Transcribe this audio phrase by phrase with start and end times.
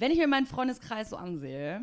[0.00, 1.82] Wenn ich mir meinen Freundeskreis so ansehe,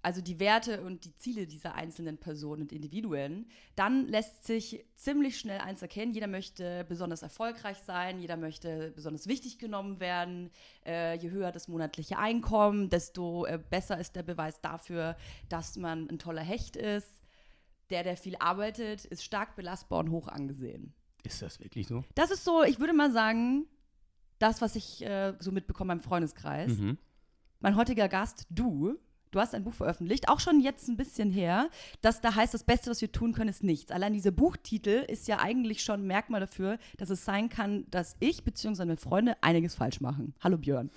[0.00, 5.38] also die Werte und die Ziele dieser einzelnen Personen und Individuen, dann lässt sich ziemlich
[5.38, 6.14] schnell eins erkennen.
[6.14, 10.50] Jeder möchte besonders erfolgreich sein, jeder möchte besonders wichtig genommen werden.
[10.86, 15.18] Äh, je höher das monatliche Einkommen, desto äh, besser ist der Beweis dafür,
[15.50, 17.20] dass man ein toller Hecht ist.
[17.90, 20.94] Der, der viel arbeitet, ist stark belastbar und hoch angesehen.
[21.24, 22.04] Ist das wirklich so?
[22.14, 23.66] Das ist so, ich würde mal sagen,
[24.38, 26.78] das, was ich äh, so mitbekomme im Freundeskreis.
[26.78, 26.96] Mhm.
[27.60, 28.98] Mein heutiger Gast, du,
[29.32, 32.64] Du hast ein Buch veröffentlicht, auch schon jetzt ein bisschen her, dass da heißt, das
[32.64, 33.92] Beste, was wir tun können, ist nichts.
[33.92, 38.16] Allein dieser Buchtitel ist ja eigentlich schon ein Merkmal dafür, dass es sein kann, dass
[38.18, 38.86] ich bzw.
[38.86, 40.34] meine Freunde einiges falsch machen.
[40.40, 40.90] Hallo Björn.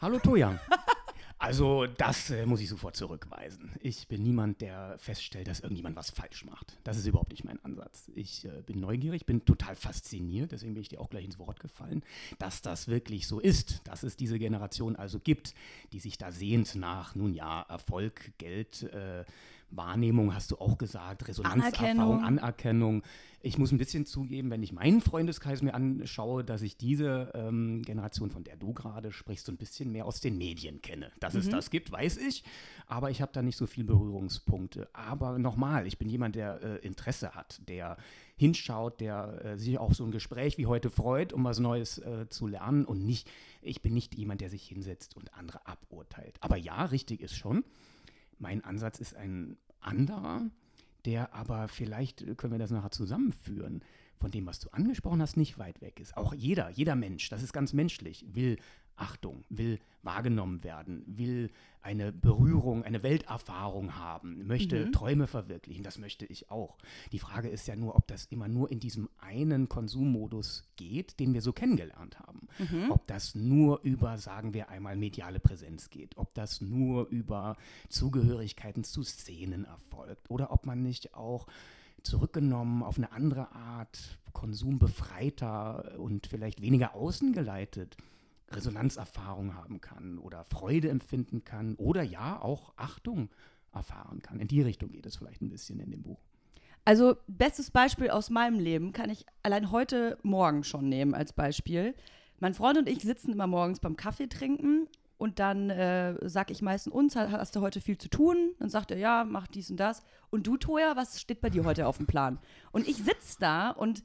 [0.00, 0.58] Hallo Toja.
[1.44, 3.70] Also das äh, muss ich sofort zurückweisen.
[3.82, 6.78] Ich bin niemand, der feststellt, dass irgendjemand was falsch macht.
[6.84, 8.10] Das ist überhaupt nicht mein Ansatz.
[8.14, 11.60] Ich äh, bin neugierig, bin total fasziniert, deswegen bin ich dir auch gleich ins Wort
[11.60, 12.02] gefallen,
[12.38, 15.52] dass das wirklich so ist, dass es diese Generation also gibt,
[15.92, 19.26] die sich da sehnt nach, nun ja, Erfolg, Geld, äh,
[19.70, 22.24] Wahrnehmung, hast du auch gesagt, Resonanzerfahrung, Anerkennung.
[22.24, 23.02] Anerkennung.
[23.40, 27.82] Ich muss ein bisschen zugeben, wenn ich meinen Freundeskreis mir anschaue, dass ich diese ähm,
[27.82, 31.12] Generation, von der du gerade sprichst, so ein bisschen mehr aus den Medien kenne.
[31.20, 32.42] Dass es das gibt, weiß ich,
[32.86, 34.88] aber ich habe da nicht so viele Berührungspunkte.
[34.94, 37.98] Aber nochmal, ich bin jemand, der äh, Interesse hat, der
[38.36, 42.28] hinschaut, der äh, sich auch so ein Gespräch wie heute freut, um was Neues äh,
[42.30, 46.36] zu lernen und nicht, ich bin nicht jemand, der sich hinsetzt und andere aburteilt.
[46.40, 47.64] Aber ja, richtig ist schon,
[48.38, 50.42] mein Ansatz ist ein anderer,
[51.04, 53.82] der aber vielleicht äh, können wir das nachher zusammenführen,
[54.18, 56.16] von dem, was du angesprochen hast, nicht weit weg ist.
[56.16, 58.58] Auch jeder, jeder Mensch, das ist ganz menschlich, will
[58.96, 61.50] Achtung, will wahrgenommen werden, will
[61.82, 64.92] eine Berührung, eine Welterfahrung haben, möchte Mhm.
[64.92, 65.82] Träume verwirklichen.
[65.82, 66.78] Das möchte ich auch.
[67.12, 71.34] Die Frage ist ja nur, ob das immer nur in diesem einen Konsummodus geht, den
[71.34, 72.48] wir so kennengelernt haben.
[72.58, 72.90] Mhm.
[72.90, 77.56] Ob das nur über, sagen wir einmal, mediale Präsenz geht, ob das nur über
[77.88, 81.46] Zugehörigkeiten zu Szenen erfolgt oder ob man nicht auch
[82.02, 87.96] zurückgenommen auf eine andere Art, konsumbefreiter und vielleicht weniger außengeleitet
[88.50, 93.30] Resonanzerfahrung haben kann oder Freude empfinden kann oder ja auch Achtung
[93.72, 94.40] erfahren kann.
[94.40, 96.20] In die Richtung geht es vielleicht ein bisschen in dem Buch.
[96.84, 101.94] Also, bestes Beispiel aus meinem Leben kann ich allein heute Morgen schon nehmen als Beispiel.
[102.40, 106.60] Mein Freund und ich sitzen immer morgens beim Kaffee trinken und dann äh, sag ich
[106.60, 108.50] meistens uns, "Ha- hast du heute viel zu tun?
[108.58, 110.02] Dann sagt er, ja, mach dies und das.
[110.30, 112.38] Und du, Toja, was steht bei dir heute auf dem Plan?
[112.70, 114.04] Und ich sitze da und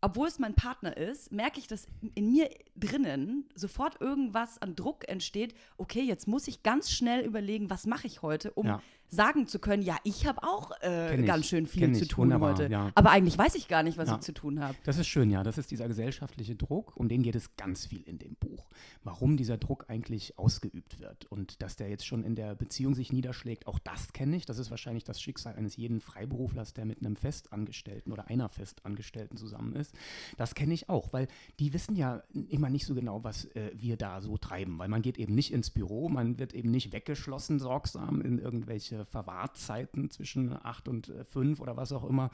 [0.00, 5.08] obwohl es mein Partner ist, merke ich, dass in mir drinnen sofort irgendwas an Druck
[5.08, 5.54] entsteht.
[5.76, 8.82] Okay, jetzt muss ich ganz schnell überlegen, was mache ich heute, um Ja.
[9.10, 12.70] Sagen zu können, ja, ich habe auch äh, ganz schön viel zu tun wunderbar, heute.
[12.70, 12.90] ja.
[12.94, 14.14] Aber eigentlich weiß ich gar nicht, was Ja.
[14.16, 14.76] ich zu tun habe.
[14.84, 15.42] Das ist schön, ja.
[15.42, 18.68] Das ist dieser gesellschaftliche Druck, um den geht es ganz viel in dem Buch.
[19.04, 23.12] Warum dieser Druck eigentlich ausgeübt wird und dass der jetzt schon in der Beziehung sich
[23.12, 24.44] niederschlägt, auch das kenne ich.
[24.44, 29.36] Das ist wahrscheinlich das Schicksal eines jeden Freiberuflers, der mit einem Festangestellten oder einer Festangestellten
[29.36, 29.94] zusammen ist.
[30.36, 33.96] Das kenne ich auch, weil die wissen ja immer nicht so genau, was äh, wir
[33.96, 37.58] da so treiben, weil man geht eben nicht ins Büro, man wird eben nicht weggeschlossen
[37.58, 42.30] sorgsam in irgendwelche Verwahrzeiten zwischen acht und äh, fünf oder was auch immer,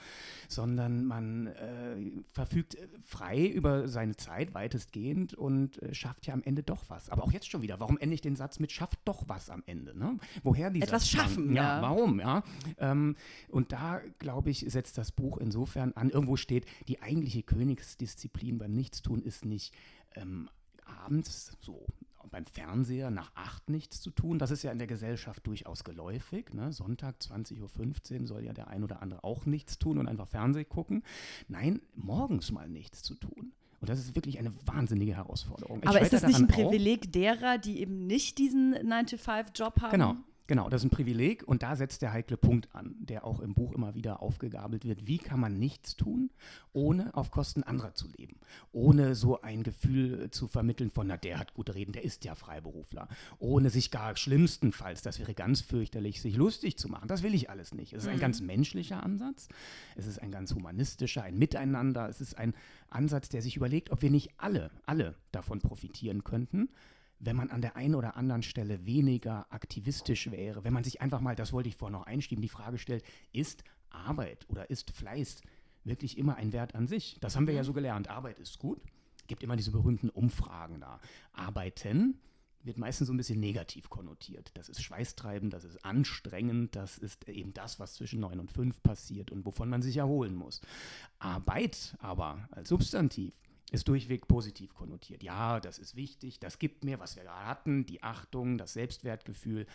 [0.49, 1.97] sondern man äh,
[2.33, 7.11] verfügt äh, frei über seine Zeit weitestgehend und äh, schafft ja am Ende doch was.
[7.11, 9.63] Aber auch jetzt schon wieder, warum ende ich den Satz mit schafft doch was am
[9.67, 9.97] Ende?
[9.99, 10.19] Ne?
[10.43, 11.77] Woher dieser Etwas schaffen, ja.
[11.77, 11.83] ja.
[11.83, 12.43] Warum, ja?
[12.79, 13.17] Ähm,
[13.49, 18.73] und da, glaube ich, setzt das Buch insofern an, irgendwo steht, die eigentliche Königsdisziplin beim
[18.73, 19.75] Nichtstun ist nicht
[20.15, 20.49] ähm,
[20.85, 21.87] abends so
[22.31, 24.39] beim Fernseher nach acht nichts zu tun.
[24.39, 26.53] Das ist ja in der Gesellschaft durchaus geläufig.
[26.53, 26.73] Ne?
[26.73, 30.69] Sonntag 20.15 Uhr soll ja der ein oder andere auch nichts tun und einfach Fernsehen
[30.69, 31.03] gucken.
[31.49, 33.53] Nein, morgens mal nichts zu tun.
[33.81, 35.81] Und das ist wirklich eine wahnsinnige Herausforderung.
[35.83, 36.49] Ich Aber ist das nicht ein.
[36.49, 39.91] Privileg derer, die eben nicht diesen 9-to-5-Job haben?
[39.91, 43.41] Genau, genau, das ist ein Privileg und da setzt der heikle Punkt an, der auch
[43.41, 45.07] im Buch immer wieder aufgegabelt wird.
[45.07, 46.31] Wie kann man nichts tun,
[46.73, 48.37] ohne auf Kosten anderer zu leben?
[48.73, 52.25] Ohne so ein Gefühl äh, zu vermitteln von, na, der hat gute Reden, der ist
[52.25, 53.09] ja Freiberufler.
[53.39, 57.09] Ohne sich gar schlimmstenfalls, das wäre ganz fürchterlich, sich lustig zu machen.
[57.09, 57.93] Das will ich alles nicht.
[57.93, 59.49] Es ist ein ganz menschlicher Ansatz,
[59.97, 62.55] es ist ein ganz humanistischer, ein Miteinander, es ist ein
[62.91, 66.69] Ansatz, der sich überlegt, ob wir nicht alle, alle davon profitieren könnten
[67.25, 71.21] wenn man an der einen oder anderen Stelle weniger aktivistisch wäre, wenn man sich einfach
[71.21, 75.43] mal, das wollte ich vorher noch einschieben, die Frage stellt, ist Arbeit oder ist Fleiß
[75.85, 77.19] wirklich immer ein Wert an sich?
[77.21, 78.09] Das haben wir ja so gelernt.
[78.09, 78.81] Arbeit ist gut.
[79.27, 81.01] Gibt immer diese berühmten Umfragen da.
[81.33, 82.19] Arbeiten
[82.63, 84.51] wird meistens so ein bisschen negativ konnotiert.
[84.55, 88.83] Das ist schweißtreibend, das ist anstrengend, das ist eben das, was zwischen 9 und 5
[88.83, 90.61] passiert und wovon man sich erholen muss.
[91.19, 93.35] Arbeit aber als Substantiv
[93.75, 95.23] ist durchweg positiv konnotiert.
[95.23, 99.67] Ja, das ist wichtig, das gibt mir, was wir gerade hatten, die Achtung, das Selbstwertgefühl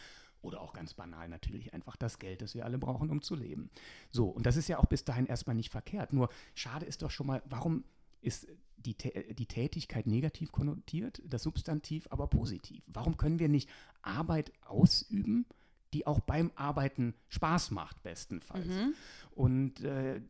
[0.41, 3.69] oder auch ganz banal natürlich einfach das Geld, das wir alle brauchen, um zu leben.
[4.09, 6.13] So, und das ist ja auch bis dahin erstmal nicht verkehrt.
[6.13, 7.83] Nur schade ist doch schon mal, warum
[8.21, 8.47] ist
[8.77, 12.83] die, die Tätigkeit negativ konnotiert, das Substantiv aber positiv?
[12.87, 13.69] Warum können wir nicht
[14.01, 15.45] Arbeit ausüben?
[15.93, 18.67] Die auch beim Arbeiten Spaß macht, bestenfalls.
[18.67, 18.93] Mhm.
[19.31, 20.21] Und äh,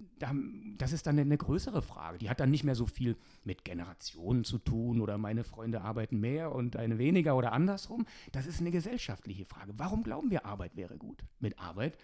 [0.78, 2.20] das ist dann eine größere Frage.
[2.20, 6.20] Die hat dann nicht mehr so viel mit Generationen zu tun oder meine Freunde arbeiten
[6.20, 8.06] mehr und eine weniger oder andersrum.
[8.32, 9.74] Das ist eine gesellschaftliche Frage.
[9.78, 11.24] Warum glauben wir, Arbeit wäre gut?
[11.40, 11.98] Mit Arbeit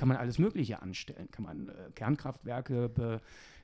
[0.00, 1.28] kann man alles Mögliche anstellen.
[1.30, 2.88] Kann man äh, Kernkraftwerke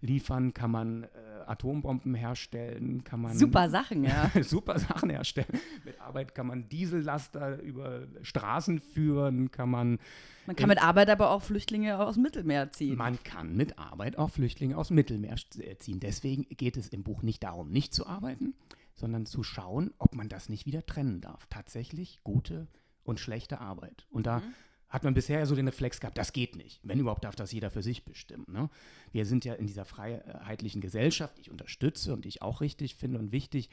[0.03, 1.09] beliefern, kann man äh,
[1.47, 3.39] Atombomben herstellen, kann man.
[3.39, 4.31] Super Sachen, ja.
[4.43, 5.59] super Sachen herstellen.
[5.87, 9.99] Mit Arbeit kann man Diesellaster über Straßen führen, kann man.
[10.47, 12.99] Man kann mit Arbeit aber auch Flüchtlinge aus dem Mittelmeer ziehen.
[12.99, 16.01] Man kann mit Arbeit auch Flüchtlinge aus dem Mittelmeer äh, ziehen.
[16.01, 18.53] Deswegen geht es im Buch nicht darum, nicht zu arbeiten,
[18.93, 21.47] sondern zu schauen, ob man das nicht wieder trennen darf.
[21.49, 22.69] Tatsächlich gute
[23.05, 24.07] und schlechte Arbeit.
[24.11, 24.41] Und da.
[24.41, 24.55] Mhm
[24.89, 26.81] hat man bisher so den Reflex gehabt, das geht nicht.
[26.83, 28.47] Wenn überhaupt darf das jeder für sich bestimmen.
[28.49, 28.71] Ne?
[29.13, 32.95] Wir sind ja in dieser freiheitlichen Gesellschaft, die ich unterstütze und die ich auch richtig
[32.95, 33.69] finde und wichtig,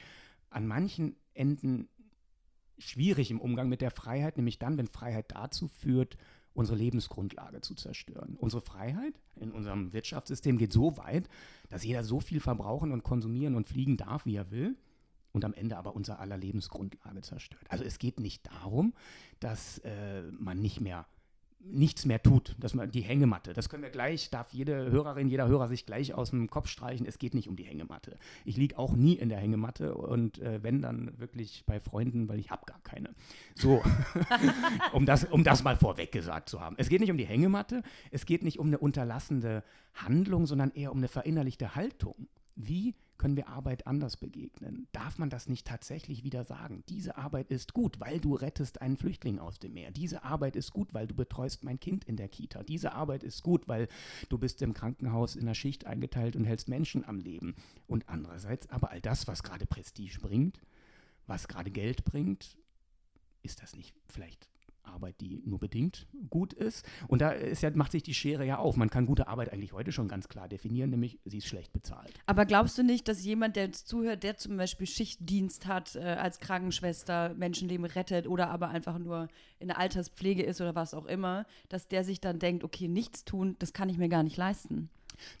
[0.50, 1.88] an manchen Enden
[2.78, 6.16] schwierig im Umgang mit der Freiheit, nämlich dann, wenn Freiheit dazu führt,
[6.52, 8.36] unsere Lebensgrundlage zu zerstören.
[8.38, 11.28] Unsere Freiheit in unserem Wirtschaftssystem geht so weit,
[11.68, 14.76] dass jeder so viel verbrauchen und konsumieren und fliegen darf, wie er will
[15.34, 17.64] und am Ende aber unser aller Lebensgrundlage zerstört.
[17.68, 18.94] Also es geht nicht darum,
[19.40, 21.06] dass äh, man nicht mehr
[21.66, 25.48] nichts mehr tut, dass man die Hängematte, das können wir gleich, darf jede Hörerin, jeder
[25.48, 28.18] Hörer sich gleich aus dem Kopf streichen, es geht nicht um die Hängematte.
[28.44, 32.38] Ich liege auch nie in der Hängematte und äh, wenn dann wirklich bei Freunden, weil
[32.38, 33.14] ich habe gar keine.
[33.54, 33.82] So,
[34.92, 36.76] um, das, um das mal vorweg gesagt zu haben.
[36.78, 39.64] Es geht nicht um die Hängematte, es geht nicht um eine unterlassene
[39.94, 42.28] Handlung, sondern eher um eine verinnerlichte Haltung.
[42.56, 44.88] Wie können wir Arbeit anders begegnen?
[44.92, 46.82] Darf man das nicht tatsächlich wieder sagen?
[46.88, 49.90] Diese Arbeit ist gut, weil du rettest einen Flüchtling aus dem Meer.
[49.90, 52.62] Diese Arbeit ist gut, weil du betreust mein Kind in der Kita.
[52.62, 53.88] Diese Arbeit ist gut, weil
[54.28, 57.54] du bist im Krankenhaus in der Schicht eingeteilt und hältst Menschen am Leben.
[57.86, 60.60] Und andererseits aber all das, was gerade Prestige bringt,
[61.26, 62.58] was gerade Geld bringt,
[63.42, 64.48] ist das nicht vielleicht
[64.86, 66.84] Arbeit, die nur bedingt gut ist.
[67.08, 68.76] Und da ist ja, macht sich die Schere ja auf.
[68.76, 72.12] Man kann gute Arbeit eigentlich heute schon ganz klar definieren, nämlich sie ist schlecht bezahlt.
[72.26, 76.00] Aber glaubst du nicht, dass jemand, der uns zuhört, der zum Beispiel Schichtdienst hat, äh,
[76.00, 79.28] als Krankenschwester Menschenleben rettet oder aber einfach nur
[79.58, 83.24] in der Alterspflege ist oder was auch immer, dass der sich dann denkt, okay, nichts
[83.24, 84.90] tun, das kann ich mir gar nicht leisten?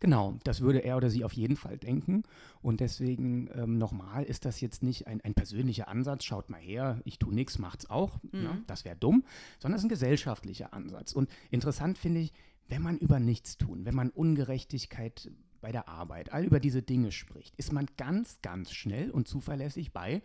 [0.00, 2.22] Genau, das würde er oder sie auf jeden Fall denken.
[2.62, 7.00] Und deswegen ähm, nochmal ist das jetzt nicht ein, ein, persönlicher Ansatz, schaut mal her,
[7.04, 8.18] ich tue nichts, macht's auch.
[8.32, 8.42] Mhm.
[8.42, 9.24] Ja, das wäre dumm,
[9.58, 11.12] sondern es ist ein gesellschaftlicher Ansatz.
[11.12, 12.32] Und interessant finde ich,
[12.68, 15.30] wenn man über nichts tun, wenn man Ungerechtigkeit
[15.60, 19.92] bei der Arbeit, all über diese Dinge spricht, ist man ganz, ganz schnell und zuverlässig
[19.92, 20.22] bei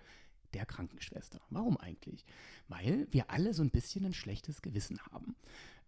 [0.53, 1.39] der Krankenschwester.
[1.49, 2.25] Warum eigentlich?
[2.67, 5.35] Weil wir alle so ein bisschen ein schlechtes Gewissen haben.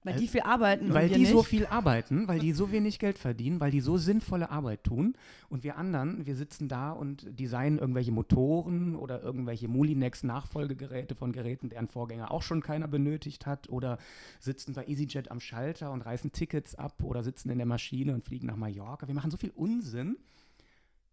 [0.03, 0.93] Weil die viel arbeiten.
[0.93, 1.31] Weil die nicht.
[1.31, 5.15] so viel arbeiten, weil die so wenig Geld verdienen, weil die so sinnvolle Arbeit tun.
[5.49, 11.69] Und wir anderen, wir sitzen da und designen irgendwelche Motoren oder irgendwelche Mulinex-Nachfolgegeräte von Geräten,
[11.69, 13.69] deren Vorgänger auch schon keiner benötigt hat.
[13.69, 13.99] Oder
[14.39, 18.23] sitzen bei EasyJet am Schalter und reißen Tickets ab oder sitzen in der Maschine und
[18.23, 19.07] fliegen nach Mallorca.
[19.07, 20.17] Wir machen so viel Unsinn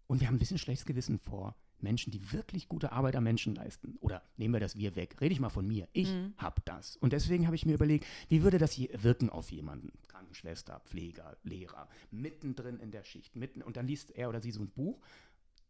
[0.07, 3.55] und wir haben ein bisschen schlechtes Gewissen vor Menschen, die wirklich gute Arbeit am Menschen
[3.55, 3.97] leisten.
[4.01, 5.21] Oder nehmen wir das Wir weg.
[5.21, 5.89] Rede ich mal von mir.
[5.93, 6.35] Ich mhm.
[6.37, 6.97] habe das.
[6.97, 9.93] Und deswegen habe ich mir überlegt, wie würde das hier wirken auf jemanden?
[10.09, 13.37] Krankenschwester, Pfleger, Lehrer, mittendrin in der Schicht.
[13.37, 15.01] Mitten, und dann liest er oder sie so ein Buch.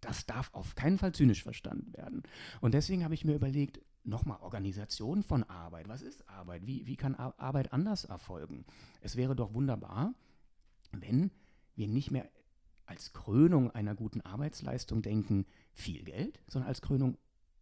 [0.00, 2.22] Das darf auf keinen Fall zynisch verstanden werden.
[2.60, 5.88] Und deswegen habe ich mir überlegt, nochmal Organisation von Arbeit.
[5.88, 6.66] Was ist Arbeit?
[6.66, 8.64] Wie, wie kann Arbeit anders erfolgen?
[9.00, 10.14] Es wäre doch wunderbar,
[10.92, 11.30] wenn
[11.74, 12.28] wir nicht mehr
[12.88, 17.18] als Krönung einer guten Arbeitsleistung denken, viel Geld, sondern als Krönung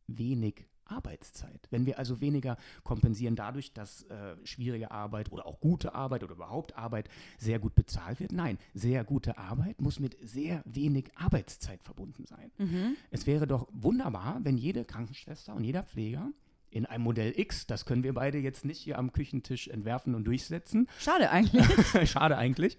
[0.06, 1.66] wenig Arbeitszeit.
[1.70, 6.34] Wenn wir also weniger kompensieren dadurch, dass äh, schwierige Arbeit oder auch gute Arbeit oder
[6.34, 11.82] überhaupt Arbeit sehr gut bezahlt wird, nein, sehr gute Arbeit muss mit sehr wenig Arbeitszeit
[11.82, 12.52] verbunden sein.
[12.58, 12.96] Mhm.
[13.10, 16.30] Es wäre doch wunderbar, wenn jede Krankenschwester und jeder Pfleger
[16.76, 20.24] in einem Modell X, das können wir beide jetzt nicht hier am Küchentisch entwerfen und
[20.24, 20.88] durchsetzen.
[20.98, 21.64] Schade eigentlich.
[22.10, 22.76] Schade eigentlich.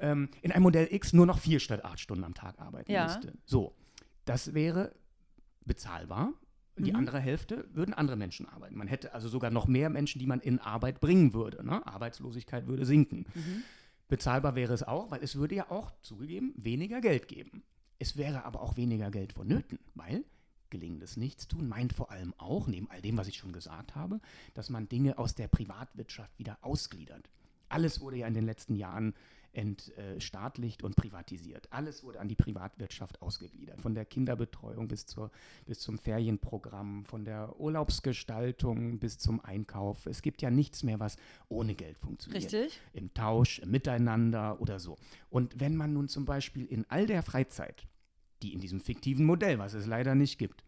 [0.00, 3.06] Ähm, in einem Modell X nur noch vier statt acht Stunden am Tag arbeiten ja.
[3.06, 3.32] müsste.
[3.44, 3.74] So,
[4.24, 4.92] das wäre
[5.64, 6.32] bezahlbar.
[6.78, 6.98] Die mhm.
[6.98, 8.78] andere Hälfte würden andere Menschen arbeiten.
[8.78, 11.66] Man hätte also sogar noch mehr Menschen, die man in Arbeit bringen würde.
[11.66, 11.84] Ne?
[11.84, 13.26] Arbeitslosigkeit würde sinken.
[13.34, 13.64] Mhm.
[14.06, 17.64] Bezahlbar wäre es auch, weil es würde ja auch zugegeben weniger Geld geben.
[17.98, 20.24] Es wäre aber auch weniger Geld vonnöten, weil
[20.70, 24.20] gelingendes Nichtstun meint vor allem auch, neben all dem, was ich schon gesagt habe,
[24.54, 27.30] dass man Dinge aus der Privatwirtschaft wieder ausgliedert.
[27.68, 29.14] Alles wurde ja in den letzten Jahren
[29.52, 31.68] entstaatlicht und privatisiert.
[31.72, 35.30] Alles wurde an die Privatwirtschaft ausgegliedert, von der Kinderbetreuung bis, zur,
[35.66, 40.06] bis zum Ferienprogramm, von der Urlaubsgestaltung bis zum Einkauf.
[40.06, 41.16] Es gibt ja nichts mehr, was
[41.48, 42.44] ohne Geld funktioniert.
[42.44, 42.80] Richtig.
[42.92, 44.98] Im Tausch, im Miteinander oder so.
[45.30, 47.86] Und wenn man nun zum Beispiel in all der Freizeit,
[48.42, 50.64] die in diesem fiktiven Modell, was es leider nicht gibt,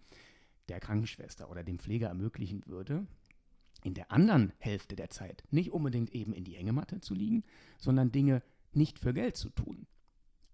[0.69, 3.07] der Krankenschwester oder dem Pfleger ermöglichen würde,
[3.85, 7.45] in der anderen Hälfte der Zeit nicht unbedingt eben in die Hängematte zu liegen,
[7.79, 9.87] sondern Dinge nicht für Geld zu tun.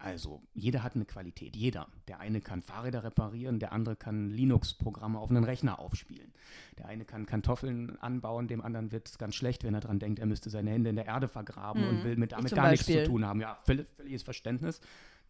[0.00, 1.88] Also, jeder hat eine Qualität, jeder.
[2.06, 6.32] Der eine kann Fahrräder reparieren, der andere kann Linux-Programme auf einen Rechner aufspielen.
[6.78, 10.20] Der eine kann Kartoffeln anbauen, dem anderen wird es ganz schlecht, wenn er daran denkt,
[10.20, 11.88] er müsste seine Hände in der Erde vergraben mhm.
[11.88, 12.94] und will mit damit gar Beispiel.
[12.94, 13.40] nichts zu tun haben.
[13.40, 14.80] Ja, völliges Verständnis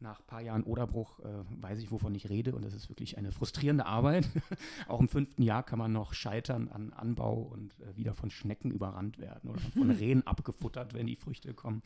[0.00, 3.18] nach ein paar Jahren Oderbruch äh, weiß ich, wovon ich rede und das ist wirklich
[3.18, 4.28] eine frustrierende Arbeit.
[4.88, 8.70] Auch im fünften Jahr kann man noch scheitern an Anbau und äh, wieder von Schnecken
[8.70, 11.82] überrannt werden oder von Rehen abgefuttert, wenn die Früchte kommen.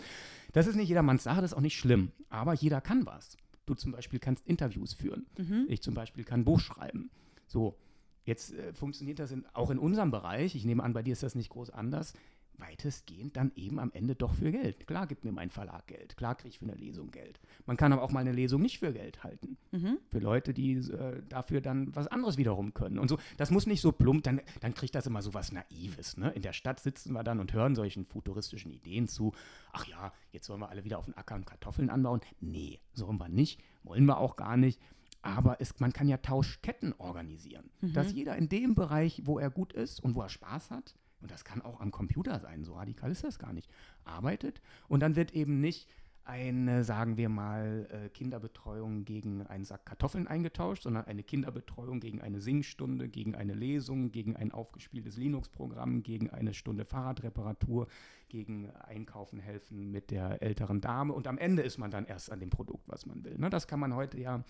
[0.52, 3.36] Das ist nicht jedermanns Sache, das ist auch nicht schlimm, aber jeder kann was.
[3.66, 5.26] Du zum Beispiel kannst Interviews führen.
[5.38, 5.66] Mhm.
[5.68, 7.10] Ich zum Beispiel kann ein Buch schreiben.
[7.46, 7.78] So,
[8.24, 10.54] jetzt äh, funktioniert das in, auch in unserem Bereich.
[10.54, 12.14] Ich nehme an, bei dir ist das nicht groß anders
[12.62, 14.86] weitestgehend dann eben am Ende doch für Geld.
[14.86, 17.40] Klar gibt mir mein Verlag Geld, klar kriege ich für eine Lesung Geld.
[17.66, 19.56] Man kann aber auch mal eine Lesung nicht für Geld halten.
[19.72, 19.98] Mhm.
[20.08, 22.98] Für Leute, die äh, dafür dann was anderes wiederum können.
[22.98, 26.16] Und so, das muss nicht so plump, dann, dann kriegt das immer so was Naives.
[26.16, 26.30] Ne?
[26.30, 29.32] In der Stadt sitzen wir dann und hören solchen futuristischen Ideen zu.
[29.72, 32.20] Ach ja, jetzt sollen wir alle wieder auf den Acker und Kartoffeln anbauen.
[32.40, 34.80] Nee, sollen wir nicht, wollen wir auch gar nicht.
[35.22, 37.92] Aber es, man kann ja Tauschketten organisieren, mhm.
[37.92, 41.30] dass jeder in dem Bereich, wo er gut ist und wo er Spaß hat, und
[41.30, 43.70] das kann auch am Computer sein, so radikal ist das gar nicht,
[44.04, 44.60] arbeitet.
[44.88, 45.88] Und dann wird eben nicht
[46.24, 52.20] eine, sagen wir mal, äh, Kinderbetreuung gegen einen Sack Kartoffeln eingetauscht, sondern eine Kinderbetreuung gegen
[52.20, 57.88] eine Singstunde, gegen eine Lesung, gegen ein aufgespieltes Linux-Programm, gegen eine Stunde Fahrradreparatur,
[58.28, 61.12] gegen Einkaufen helfen mit der älteren Dame.
[61.12, 63.36] Und am Ende ist man dann erst an dem Produkt, was man will.
[63.38, 63.50] Ne?
[63.50, 64.44] Das kann man heute ja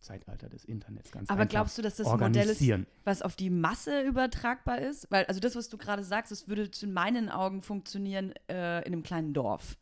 [0.00, 2.62] Zeitalter des Internets ganz Aber glaubst du, dass das ein Modell ist,
[3.04, 5.10] was auf die Masse übertragbar ist?
[5.10, 8.92] Weil, also das, was du gerade sagst, das würde in meinen Augen funktionieren äh, in
[8.92, 9.76] einem kleinen Dorf.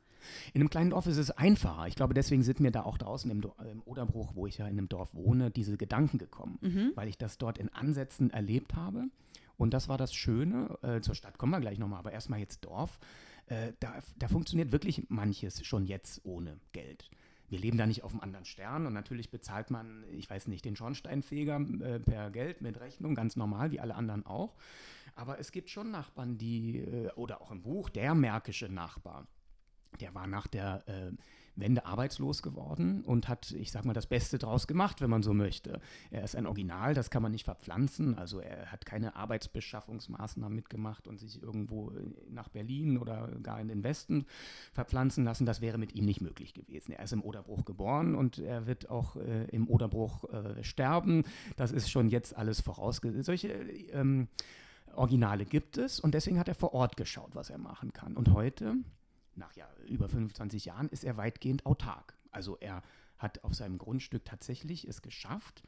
[0.52, 1.86] In einem kleinen Dorf ist es einfacher.
[1.86, 4.78] Ich glaube, deswegen sind mir da auch draußen im, im Oderbruch, wo ich ja in
[4.78, 6.92] einem Dorf wohne, diese Gedanken gekommen, mhm.
[6.94, 9.04] weil ich das dort in Ansätzen erlebt habe.
[9.56, 10.78] Und das war das Schöne.
[10.82, 12.98] Äh, zur Stadt kommen wir gleich nochmal, aber erstmal jetzt Dorf.
[13.46, 17.10] Äh, da, da funktioniert wirklich manches schon jetzt ohne Geld
[17.48, 20.64] wir leben da nicht auf einem anderen Stern und natürlich bezahlt man, ich weiß nicht,
[20.64, 24.54] den Schornsteinfeger äh, per Geld mit Rechnung, ganz normal, wie alle anderen auch.
[25.14, 29.26] Aber es gibt schon Nachbarn, die, äh, oder auch im Buch, der märkische Nachbar,
[30.00, 31.12] der war nach der äh,
[31.56, 35.32] Wende arbeitslos geworden und hat, ich sag mal, das Beste draus gemacht, wenn man so
[35.32, 35.80] möchte.
[36.10, 38.16] Er ist ein Original, das kann man nicht verpflanzen.
[38.16, 41.92] Also er hat keine Arbeitsbeschaffungsmaßnahmen mitgemacht und sich irgendwo
[42.28, 44.26] nach Berlin oder gar in den Westen
[44.72, 45.46] verpflanzen lassen.
[45.46, 46.92] Das wäre mit ihm nicht möglich gewesen.
[46.92, 51.24] Er ist im Oderbruch geboren und er wird auch äh, im Oderbruch äh, sterben.
[51.56, 53.26] Das ist schon jetzt alles vorausgesetzt.
[53.26, 53.48] Solche
[53.92, 54.28] ähm,
[54.94, 58.16] Originale gibt es und deswegen hat er vor Ort geschaut, was er machen kann.
[58.16, 58.76] Und heute
[59.36, 62.16] nach ja, über 25 Jahren ist er weitgehend autark.
[62.30, 62.82] Also er
[63.18, 65.62] hat auf seinem Grundstück tatsächlich es geschafft,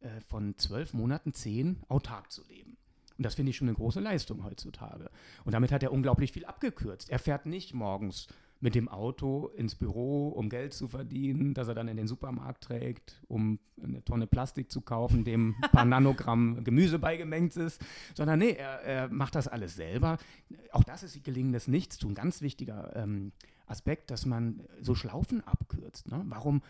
[0.00, 2.76] äh, von zwölf Monaten zehn autark zu leben.
[3.16, 5.10] Und das finde ich schon eine große Leistung heutzutage.
[5.44, 7.08] Und damit hat er unglaublich viel abgekürzt.
[7.08, 8.28] Er fährt nicht morgens
[8.60, 12.64] mit dem Auto ins Büro, um Geld zu verdienen, das er dann in den Supermarkt
[12.64, 17.84] trägt, um eine Tonne Plastik zu kaufen, dem ein paar Nanogramm Gemüse beigemengt ist,
[18.14, 20.18] sondern nee, er, er, macht das alles selber.
[20.72, 22.14] Auch das ist gelingendes Nichtstun.
[22.14, 23.32] Ganz wichtiger ähm,
[23.66, 26.08] Aspekt, dass man so Schlaufen abkürzt.
[26.08, 26.24] Ne?
[26.28, 26.62] Warum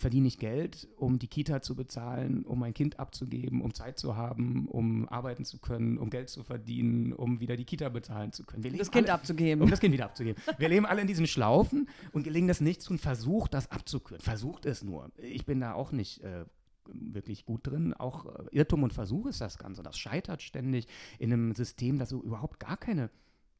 [0.00, 4.16] verdiene ich Geld, um die Kita zu bezahlen, um mein Kind abzugeben, um Zeit zu
[4.16, 8.44] haben, um arbeiten zu können, um Geld zu verdienen, um wieder die Kita bezahlen zu
[8.44, 8.64] können.
[8.64, 9.62] Um das Kind alle, abzugeben.
[9.62, 10.42] Um das Kind wieder abzugeben.
[10.58, 14.24] Wir leben alle in diesen Schlaufen und gelingen das nicht und versucht das abzukürzen.
[14.24, 15.10] Versucht es nur.
[15.16, 16.44] Ich bin da auch nicht äh,
[16.92, 17.94] wirklich gut drin.
[17.94, 19.82] Auch äh, Irrtum und Versuch ist das Ganze.
[19.82, 20.86] Das scheitert ständig
[21.18, 23.10] in einem System, das so überhaupt gar keine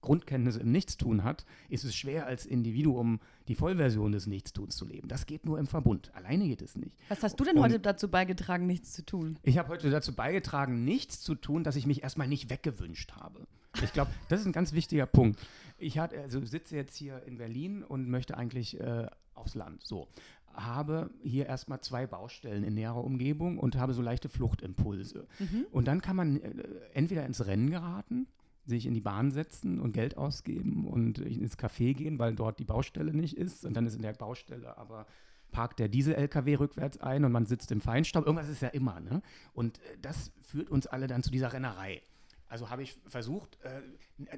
[0.00, 5.08] Grundkenntnisse im Nichtstun hat, ist es schwer als Individuum die Vollversion des Nichtstuns zu leben.
[5.08, 6.14] Das geht nur im Verbund.
[6.14, 6.96] Alleine geht es nicht.
[7.08, 9.38] Was hast du denn Und heute dazu beigetragen, nichts zu tun?
[9.42, 13.46] Ich habe heute dazu beigetragen, nichts zu tun, dass ich mich erstmal nicht weggewünscht habe.
[13.82, 15.40] Ich glaube, das ist ein ganz wichtiger Punkt.
[15.78, 19.82] Ich hat, also sitze jetzt hier in Berlin und möchte eigentlich äh, aufs Land.
[19.82, 20.08] So
[20.54, 25.26] habe hier erstmal zwei Baustellen in näherer Umgebung und habe so leichte Fluchtimpulse.
[25.38, 25.66] Mhm.
[25.70, 26.50] Und dann kann man äh,
[26.92, 28.26] entweder ins Rennen geraten
[28.66, 32.64] sich in die Bahn setzen und Geld ausgeben und ins Café gehen, weil dort die
[32.64, 33.64] Baustelle nicht ist.
[33.64, 35.06] Und dann ist in der Baustelle aber
[35.50, 38.26] parkt der Diesel-LKW rückwärts ein und man sitzt im Feinstaub.
[38.26, 39.00] Irgendwas ist ja immer.
[39.00, 39.22] Ne?
[39.52, 42.02] Und äh, das führt uns alle dann zu dieser Rennerei.
[42.48, 43.80] Also habe ich versucht, äh,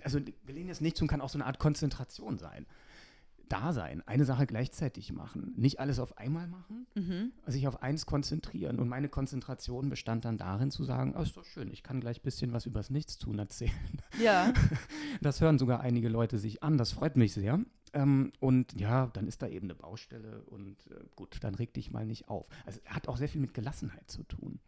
[0.03, 2.67] also gelingt es nicht und kann auch so eine Art Konzentration sein.
[3.49, 7.33] Da sein, eine Sache gleichzeitig machen, nicht alles auf einmal machen, Mhm.
[7.47, 8.79] sich auf eins konzentrieren.
[8.79, 12.21] Und meine Konzentration bestand dann darin zu sagen, oh, ist doch schön, ich kann gleich
[12.21, 13.73] ein bisschen was übers Nichtstun erzählen.
[14.21, 14.53] Ja.
[15.21, 17.61] Das hören sogar einige Leute sich an, das freut mich sehr.
[17.93, 21.91] Ähm, und ja, dann ist da eben eine Baustelle und äh, gut, dann reg dich
[21.91, 22.47] mal nicht auf.
[22.65, 24.59] Also hat auch sehr viel mit Gelassenheit zu tun.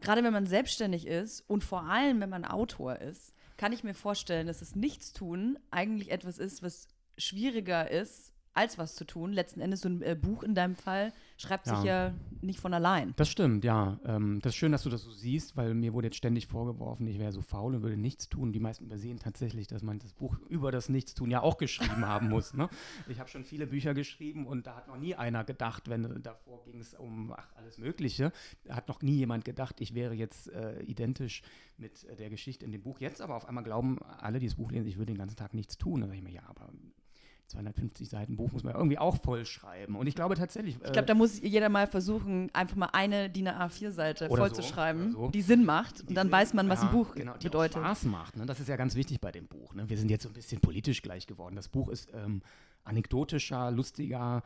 [0.00, 3.94] Gerade wenn man selbstständig ist und vor allem, wenn man Autor ist, kann ich mir
[3.94, 6.86] vorstellen, dass das Nichtstun eigentlich etwas ist, was
[7.18, 9.32] schwieriger ist, als was zu tun.
[9.32, 13.14] Letzten Endes so ein äh, Buch in deinem Fall schreibt sich ja nicht von allein.
[13.14, 14.00] Das stimmt, ja.
[14.04, 17.06] Ähm, das ist schön, dass du das so siehst, weil mir wurde jetzt ständig vorgeworfen,
[17.06, 18.52] ich wäre so faul und würde nichts tun.
[18.52, 22.28] Die meisten übersehen tatsächlich, dass man das Buch über das Nichtstun ja auch geschrieben haben
[22.30, 22.52] muss.
[22.52, 22.68] Ne?
[23.08, 26.64] Ich habe schon viele Bücher geschrieben und da hat noch nie einer gedacht, wenn davor
[26.64, 28.32] ging es um ach, alles Mögliche,
[28.64, 31.42] da hat noch nie jemand gedacht, ich wäre jetzt äh, identisch
[31.76, 32.98] mit äh, der Geschichte in dem Buch.
[32.98, 35.54] Jetzt aber auf einmal glauben alle, die das Buch lesen, ich würde den ganzen Tag
[35.54, 36.00] nichts tun.
[36.00, 36.72] Da sage ich mir, ja, aber
[37.48, 39.96] 250 Seiten Buch muss man irgendwie auch voll schreiben.
[39.96, 40.76] Und ich glaube tatsächlich.
[40.76, 44.56] Ich glaube, da muss jeder mal versuchen, einfach mal eine DIN A4-Seite Oder voll so,
[44.56, 45.30] zu schreiben, oder so.
[45.30, 46.02] die Sinn macht.
[46.06, 47.78] Und dann weiß man, was ein ja, Buch genau, die bedeutet.
[47.78, 48.36] Auch Spaß macht.
[48.36, 48.46] Ne?
[48.46, 49.74] Das ist ja ganz wichtig bei dem Buch.
[49.74, 49.88] Ne?
[49.88, 51.56] Wir sind jetzt so ein bisschen politisch gleich geworden.
[51.56, 52.42] Das Buch ist ähm,
[52.84, 54.42] anekdotischer, lustiger,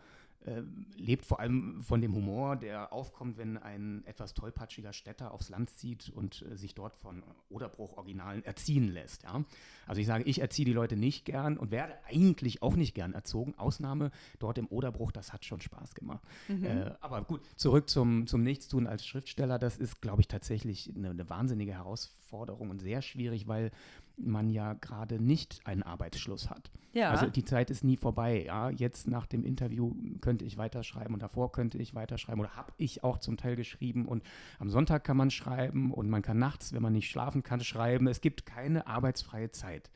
[0.47, 0.63] äh,
[0.97, 5.71] lebt vor allem von dem Humor, der aufkommt, wenn ein etwas tollpatschiger Städter aufs Land
[5.71, 9.23] zieht und äh, sich dort von Oderbruch-Originalen erziehen lässt.
[9.23, 9.45] Ja?
[9.87, 13.13] Also ich sage, ich erziehe die Leute nicht gern und werde eigentlich auch nicht gern
[13.13, 13.55] erzogen.
[13.57, 16.23] Ausnahme dort im Oderbruch, das hat schon Spaß gemacht.
[16.49, 21.11] Äh, aber gut, zurück zum, zum Nichtstun als Schriftsteller, das ist, glaube ich, tatsächlich eine,
[21.11, 23.71] eine wahnsinnige Herausforderung und sehr schwierig, weil
[24.17, 26.71] man ja gerade nicht einen Arbeitsschluss hat.
[26.93, 27.11] Ja.
[27.11, 28.45] Also die Zeit ist nie vorbei.
[28.45, 32.73] Ja, jetzt nach dem Interview könnte ich weiterschreiben und davor könnte ich weiterschreiben oder habe
[32.77, 34.23] ich auch zum Teil geschrieben und
[34.59, 38.07] am Sonntag kann man schreiben und man kann nachts, wenn man nicht schlafen kann, schreiben.
[38.07, 39.91] Es gibt keine arbeitsfreie Zeit.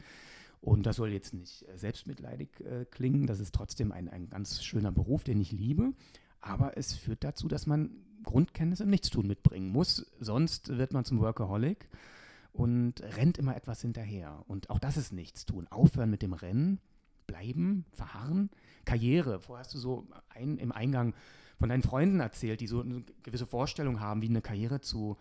[0.60, 3.26] Und das soll jetzt nicht äh, selbstmitleidig äh, klingen.
[3.26, 5.92] Das ist trotzdem ein, ein ganz schöner Beruf, den ich liebe.
[6.40, 7.90] Aber es führt dazu, dass man
[8.24, 10.06] Grundkenntnisse im Nichtstun mitbringen muss.
[10.18, 11.88] Sonst wird man zum Workaholic
[12.56, 14.42] und rennt immer etwas hinterher.
[14.46, 15.66] Und auch das ist Nichtstun.
[15.68, 16.80] Aufhören mit dem Rennen,
[17.26, 18.50] bleiben, verharren.
[18.84, 19.40] Karriere.
[19.40, 21.14] Vorher hast du so ein, im Eingang
[21.58, 25.16] von deinen Freunden erzählt, die so eine gewisse Vorstellung haben, wie eine Karriere zu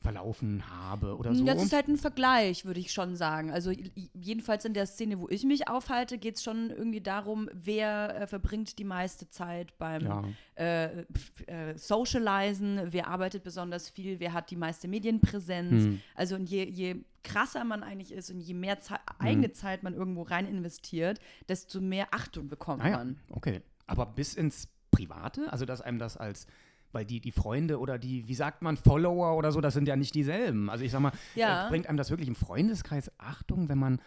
[0.00, 1.44] verlaufen habe oder so.
[1.44, 3.50] Das ist halt ein Vergleich, würde ich schon sagen.
[3.50, 3.72] Also
[4.14, 8.26] jedenfalls in der Szene, wo ich mich aufhalte, geht es schon irgendwie darum, wer äh,
[8.26, 10.24] verbringt die meiste Zeit beim Ja.
[10.54, 11.00] äh,
[11.46, 15.84] äh, Socializen, wer arbeitet besonders viel, wer hat die meiste Medienpräsenz.
[15.84, 16.00] Hm.
[16.14, 19.00] Also und je, je krasser man eigentlich ist und je mehr Ze Hm.
[19.18, 23.18] eigene Zeit man irgendwo rein investiert, desto mehr Achtung bekommt Ah ja, man.
[23.30, 23.60] okay.
[23.88, 26.46] Aber bis ins Private, also dass einem das als,
[26.92, 29.96] weil die, die Freunde oder die, wie sagt man, Follower oder so, das sind ja
[29.96, 30.70] nicht dieselben.
[30.70, 31.66] Also ich sag mal, Ja.
[31.66, 34.00] äh, bringt einem das wirklich im Freundeskreis Achtung, wenn man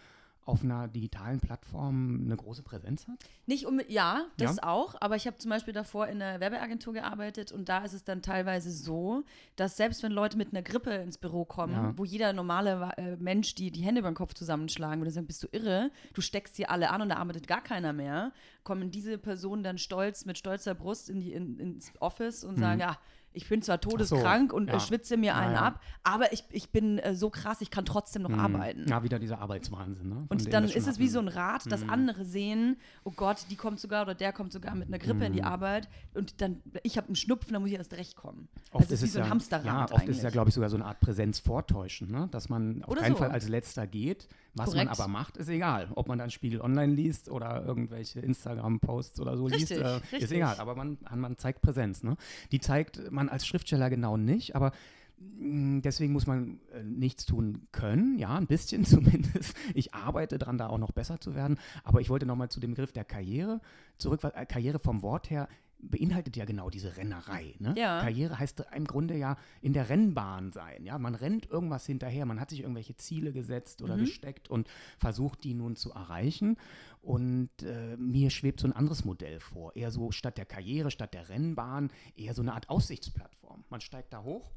[0.50, 3.18] auf einer digitalen Plattform eine große Präsenz hat?
[3.46, 4.62] Nicht um, ja, das Ja.
[4.64, 8.04] auch, aber ich habe zum Beispiel davor in einer Werbeagentur gearbeitet und da ist es
[8.04, 9.24] dann teilweise so,
[9.56, 11.92] dass selbst wenn Leute mit einer Grippe ins Büro kommen, Ja.
[11.96, 15.42] wo jeder normale äh, Mensch die, die Hände über den Kopf zusammenschlagen würde, sagen, bist
[15.42, 18.32] du irre, du steckst hier alle an und da arbeitet gar keiner mehr,
[18.64, 22.80] kommen diese Personen dann stolz, mit stolzer Brust in die, in, ins Office und sagen,
[22.80, 22.98] ja,
[23.32, 24.68] ich bin zwar todeskrank und Mhm.
[24.70, 24.76] ja.
[24.76, 25.60] äh, schwitze mir Ja, einen ja.
[25.62, 28.86] ab, aber ich, ich bin äh, so krass, ich kann trotzdem noch arbeiten.
[28.88, 30.08] Ja, wieder dieser Arbeitswahnsinn.
[30.08, 30.26] Ne?
[30.28, 33.78] Und dann ist es wie so ein Rad, dass andere sehen, oh Gott, die kommt
[33.80, 35.22] sogar oder der kommt sogar mit einer Grippe Mhm.
[35.22, 38.48] in die Arbeit und dann, ich habe einen Schnupfen, dann muss ich erst recht kommen.
[38.72, 40.08] Oft also es ist wie so ein ja, Hamsterrad Ja, oft eigentlich.
[40.10, 42.28] ist es ja, glaube ich, sogar so eine Art Präsenz vortäuschen, ne?
[42.32, 43.18] dass man auf Oder keinen so.
[43.18, 44.28] Fall als Letzter geht.
[44.54, 44.86] Was Korrekt.
[44.86, 45.88] man aber macht, ist egal.
[45.94, 50.22] Ob man dann Spiegel Online liest oder irgendwelche Instagram-Posts oder so Richtig, liest, äh, richtig.
[50.22, 50.56] ist egal.
[50.58, 52.02] Aber man, man zeigt Präsenz.
[52.02, 52.16] Ne?
[52.50, 54.72] Die zeigt man als Schriftsteller genau nicht, aber
[55.18, 59.56] mh, Deswegen muss man äh, nichts tun können, ja, ein bisschen zumindest.
[59.74, 61.58] Ich arbeite daran, da auch noch besser zu werden.
[61.84, 63.60] Aber ich wollte nochmal zu dem Begriff der Karriere
[63.98, 64.22] zurück.
[64.22, 65.48] weil, äh, Karriere vom Wort her
[65.82, 67.54] beinhaltet ja genau diese Rennerei.
[67.58, 67.74] Ne?
[67.76, 68.00] Ja.
[68.00, 70.84] Karriere heißt im Grunde ja in der Rennbahn sein.
[70.84, 70.98] Ja?
[70.98, 75.54] Man rennt irgendwas hinterher, man hat sich irgendwelche Ziele gesetzt oder gesteckt und versucht, die
[75.54, 76.56] nun zu erreichen.
[77.02, 79.74] Und äh, mir schwebt so ein anderes Modell vor.
[79.74, 83.64] Eher so statt der Karriere, statt der Rennbahn, eher so eine Art Aussichtsplattform.
[83.70, 84.50] Man steigt da hoch,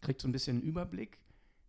[0.00, 1.18] kriegt so ein bisschen einen Überblick,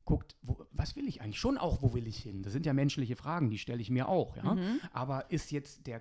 [0.05, 1.39] guckt, wo, was will ich eigentlich?
[1.39, 2.43] Schon auch, wo will ich hin?
[2.43, 4.37] Das sind ja menschliche Fragen, die stelle ich mir auch.
[4.37, 4.55] Ja?
[4.93, 5.99] Aber ist jetzt der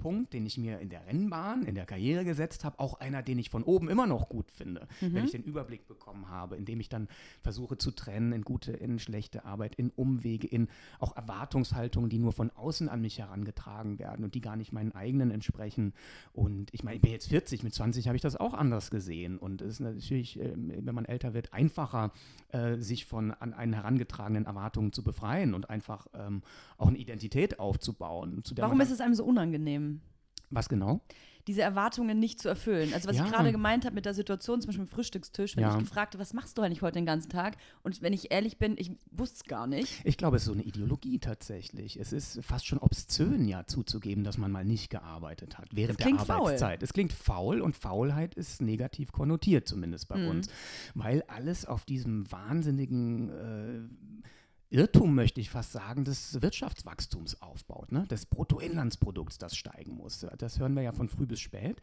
[0.00, 3.38] Karrierepunkt, den ich mir in der Rennbahn, in der Karriere gesetzt habe, auch einer, den
[3.38, 6.88] ich von oben immer noch gut finde, wenn ich den Überblick bekommen habe, indem ich
[6.88, 7.08] dann
[7.42, 12.32] versuche zu trennen in gute, in schlechte Arbeit, in Umwege, in auch Erwartungshaltungen, die nur
[12.32, 15.92] von außen an mich herangetragen werden und die gar nicht meinen eigenen entsprechen.
[16.32, 19.38] Und ich meine, ich bin jetzt 40, mit 20 habe ich das auch anders gesehen.
[19.38, 22.12] Und es ist natürlich, ähm, wenn man älter wird, einfacher,
[22.52, 26.42] äh, sich von an einen herangetragenen Erwartungen zu befreien und einfach ähm,
[26.78, 28.42] auch eine Identität aufzubauen.
[28.56, 29.89] Warum ist es einem so unangenehm?
[30.50, 31.00] Was genau?
[31.46, 32.92] diese Erwartungen nicht zu erfüllen.
[32.92, 33.24] Also was Ja.
[33.24, 35.72] ich gerade gemeint habe mit der Situation, zum Beispiel im Frühstückstisch, wenn Ja.
[35.72, 37.56] ich gefragt habe, was machst du eigentlich heute den ganzen Tag?
[37.82, 40.02] Und wenn ich ehrlich bin, ich wusste es gar nicht.
[40.04, 41.98] Ich glaube, es ist so eine Ideologie tatsächlich.
[41.98, 46.06] Es ist fast schon obszön, ja, zuzugeben, dass man mal nicht gearbeitet hat während der
[46.08, 46.36] klingt faul.
[46.48, 46.82] Arbeitszeit.
[46.82, 50.28] Es klingt faul und Faulheit ist negativ konnotiert, zumindest bei Mhm.
[50.28, 50.48] uns.
[50.94, 53.80] Weil alles auf diesem wahnsinnigen äh,
[54.72, 58.06] Irrtum, möchte ich fast sagen, des Wirtschaftswachstums aufbaut, ne?
[58.06, 60.24] des Bruttoinlandsprodukts, das steigen muss.
[60.38, 61.80] Das hören wir ja von früh bis spät.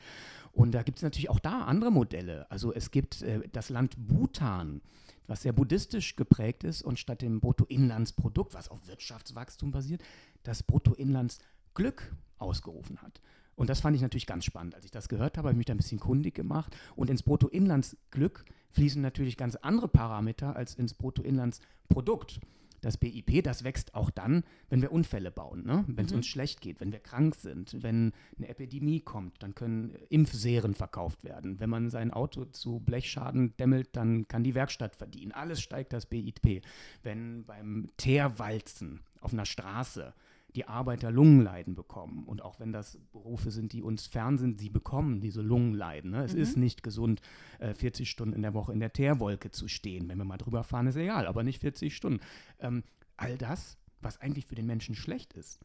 [0.54, 2.50] Und da gibt es natürlich auch da andere Modelle.
[2.50, 4.82] Also es gibt äh, das Land Bhutan,
[5.28, 10.02] was sehr buddhistisch geprägt ist und statt dem Bruttoinlandsprodukt, was auf Wirtschaftswachstum basiert,
[10.44, 13.20] das Bruttoinlandsglück ausgerufen hat.
[13.58, 14.76] Und das fand ich natürlich ganz spannend.
[14.76, 16.78] Als ich das gehört habe, habe ich mich da ein bisschen kundig gemacht.
[16.96, 22.40] Und ins Bruttoinlandsglück fließen natürlich ganz andere Parameter als ins Bruttoinlandsprodukt.
[22.82, 25.84] Das BIP, das wächst auch dann, wenn wir Unfälle bauen, ne?
[25.88, 26.18] wenn es Mhm.
[26.18, 31.24] uns schlecht geht, wenn wir krank sind, wenn eine Epidemie kommt, dann können Impfserien verkauft
[31.24, 31.60] werden.
[31.60, 35.32] Wenn man sein Auto zu Blechschaden dämmelt, dann kann die Werkstatt verdienen.
[35.32, 36.62] Alles steigt das BIP.
[37.02, 40.14] Wenn beim Teerwalzen auf einer Straße
[40.58, 44.72] die Arbeiter Lungenleiden bekommen und auch wenn das Berufe sind, die uns fern sind, sie
[44.72, 46.10] bekommen diese Lungenleiden.
[46.12, 46.24] Ne?
[46.24, 46.42] Es Mhm.
[46.42, 47.22] ist nicht gesund,
[47.60, 50.10] äh, 40 Stunden in der Woche in der Teerwolke zu stehen.
[50.10, 52.22] Wenn wir mal drüber fahren, ist egal, aber nicht 40 Stunden.
[52.58, 52.84] Ähm,
[53.18, 55.60] all das, was eigentlich für den Menschen schlecht ist,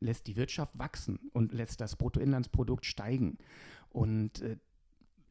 [0.00, 3.36] lässt die Wirtschaft wachsen und lässt das Bruttoinlandsprodukt steigen.
[3.90, 4.56] Und äh,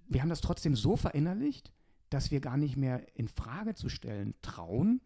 [0.07, 1.73] wir haben das trotzdem so verinnerlicht,
[2.11, 5.01] dass wir gar nicht mehr in Frage zu stellen trauen,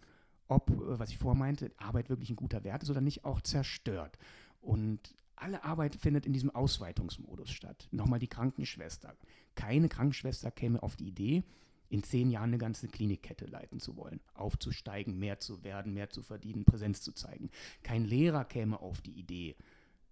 [0.48, 3.42] ob, äh, was ich vorher meinte, Arbeit wirklich ein guter Wert ist oder nicht auch
[3.42, 4.18] zerstört.
[4.62, 7.88] Und alle Arbeit findet in diesem Ausweitungsmodus statt.
[7.92, 9.16] Nochmal die Krankenschwester.
[9.56, 11.44] Keine Krankenschwester käme auf die Idee,
[11.90, 16.24] in zehn Jahren eine ganze Klinikkette leiten zu wollen, aufzusteigen, mehr zu werden, mehr zu
[16.24, 17.52] verdienen, Präsenz zu zeigen.
[17.84, 19.56] Kein Lehrer käme auf die Idee,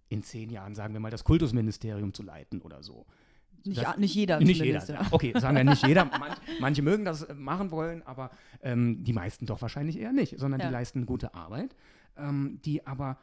[0.08, 3.06] in zehn Jahren, sagen wir mal, das Kultusministerium zu leiten oder so.
[3.64, 4.40] Nicht, Das- nicht jeder.
[4.40, 4.84] Nicht jeder.
[4.86, 5.06] ja.
[5.10, 6.04] Okay, sagen wir nicht jeder.
[6.04, 8.30] Manch, manche mögen das äh, machen wollen, aber
[8.62, 10.66] ähm, die meisten doch wahrscheinlich eher nicht, sondern Ja.
[10.68, 11.74] die leisten gute Arbeit,
[12.16, 13.18] ähm, die aber,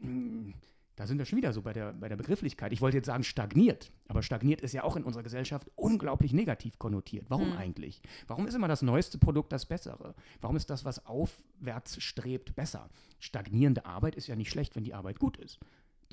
[0.00, 0.52] mh,
[0.96, 2.72] da sind wir schon wieder so bei der, bei der Begrifflichkeit.
[2.72, 6.78] Ich wollte jetzt sagen stagniert, aber stagniert ist ja auch in unserer Gesellschaft unglaublich negativ
[6.78, 7.26] konnotiert.
[7.28, 7.58] Warum Hm.
[7.58, 8.00] eigentlich?
[8.28, 10.14] Warum ist immer das neueste Produkt das bessere?
[10.40, 12.88] Warum ist das, was aufwärts strebt, besser?
[13.18, 15.58] Stagnierende Arbeit ist ja nicht schlecht, wenn die Arbeit gut ist.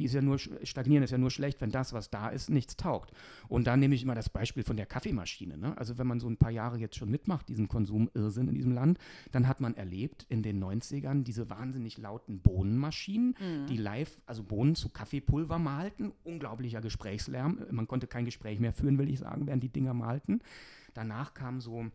[0.02, 2.76] Die ist ja nur, stagnieren ist ja nur schlecht, wenn das, was da ist, nichts
[2.76, 3.12] taugt.
[3.48, 5.60] Und da nehme ich immer das Beispiel von der Kaffeemaschine.
[5.60, 5.78] Ne?
[5.78, 8.98] Also wenn man so ein paar Jahre jetzt schon mitmacht, diesen Konsumirrsinn in diesem Land,
[9.32, 13.68] dann hat man erlebt in den 90ern diese wahnsinnig lauten Bohnenmaschinen, Mhm.
[13.68, 16.14] die live, also Bohnen zu Kaffeepulver malten.
[16.24, 17.60] Unglaublicher Gesprächslärm.
[17.70, 20.42] Man konnte kein Gespräch mehr führen, will ich sagen, während die Dinger malten.
[20.96, 21.86] Danach kam so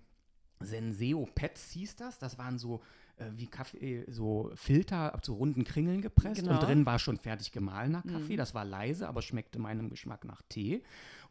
[0.60, 2.18] Senseo Pets hieß das.
[2.18, 2.80] Das waren so
[3.18, 6.52] äh, wie Kaffee, so Filter ab so runden Kringeln gepresst Genau.
[6.54, 8.34] und drin war schon fertig gemahlener Kaffee.
[8.34, 8.36] Mhm.
[8.38, 10.82] Das war leise, aber schmeckte meinem Geschmack nach Tee.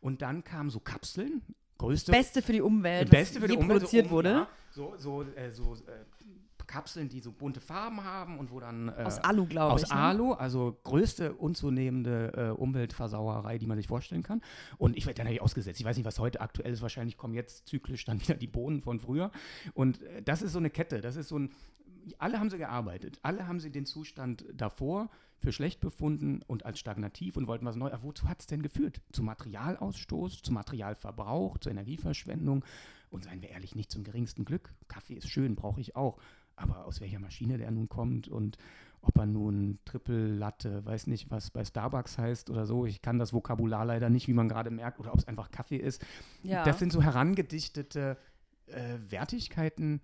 [0.01, 1.41] Und dann kamen so Kapseln,
[1.77, 4.29] größte Beste für die Umwelt, Beste was für die Umwelt, produziert so, um- wurde.
[4.29, 6.05] Ja, so so, äh, so äh,
[6.65, 9.89] Kapseln, die so bunte Farben haben und wo dann äh, Aus Alu, glaube aus ich.
[9.89, 9.95] ne?
[9.95, 14.41] Alu, also größte unzunehmende äh, Umweltversauerei, die man sich vorstellen kann.
[14.77, 15.79] Und ich werde dann natürlich ausgesetzt.
[15.79, 16.81] Ich weiß nicht, was heute aktuell ist.
[16.81, 19.31] Wahrscheinlich kommen jetzt zyklisch dann wieder die Bohnen von früher.
[19.73, 21.01] Und äh, das ist so eine Kette.
[21.01, 21.51] Das ist so ein.
[22.19, 23.17] Alle haben sie gearbeitet.
[23.23, 27.75] Alle haben sie den Zustand davor für schlecht befunden und als stagnativ und wollten was
[27.75, 27.93] Neues.
[27.93, 29.01] Aber wozu hat es denn geführt?
[29.11, 32.63] Zu Materialausstoß, zu Materialverbrauch, zur Energieverschwendung
[33.09, 34.73] und seien wir ehrlich, nicht zum geringsten Glück.
[34.87, 36.17] Kaffee ist schön, brauche ich auch.
[36.55, 38.57] Aber aus welcher Maschine der nun kommt und
[39.01, 42.85] ob er nun Triple Latte, weiß nicht, was bei Starbucks heißt oder so.
[42.85, 45.77] Ich kann das Vokabular leider nicht, wie man gerade merkt, oder ob es einfach Kaffee
[45.77, 46.03] ist.
[46.43, 46.63] Ja.
[46.63, 48.17] Das sind so herangedichtete
[48.67, 50.01] äh, Wertigkeiten,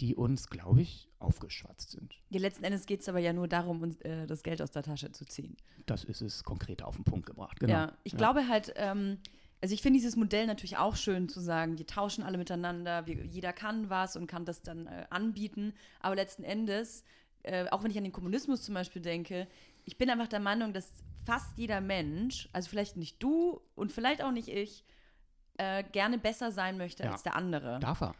[0.00, 2.16] die uns, glaube ich, aufgeschwatzt sind.
[2.30, 4.82] ja, letzten Endes geht es aber ja nur darum, uns äh, das Geld aus der
[4.82, 5.56] Tasche zu ziehen.
[5.86, 7.60] Das ist es konkret auf den Punkt gebracht.
[7.60, 7.72] Genau.
[7.72, 9.18] Ja, ich glaube halt, ähm,
[9.64, 13.24] also ich finde dieses Modell natürlich auch schön zu sagen, wir tauschen alle miteinander, wir,
[13.24, 17.02] jeder kann was und kann das dann äh, anbieten, aber letzten Endes,
[17.44, 19.48] äh, auch wenn ich an den Kommunismus zum Beispiel denke,
[19.86, 20.92] ich bin einfach der Meinung, dass
[21.24, 24.84] fast jeder Mensch, also vielleicht nicht du und vielleicht auch nicht ich,
[25.56, 27.12] äh, gerne besser sein möchte Ja.
[27.12, 27.78] als der andere.
[27.80, 28.14] Darf er.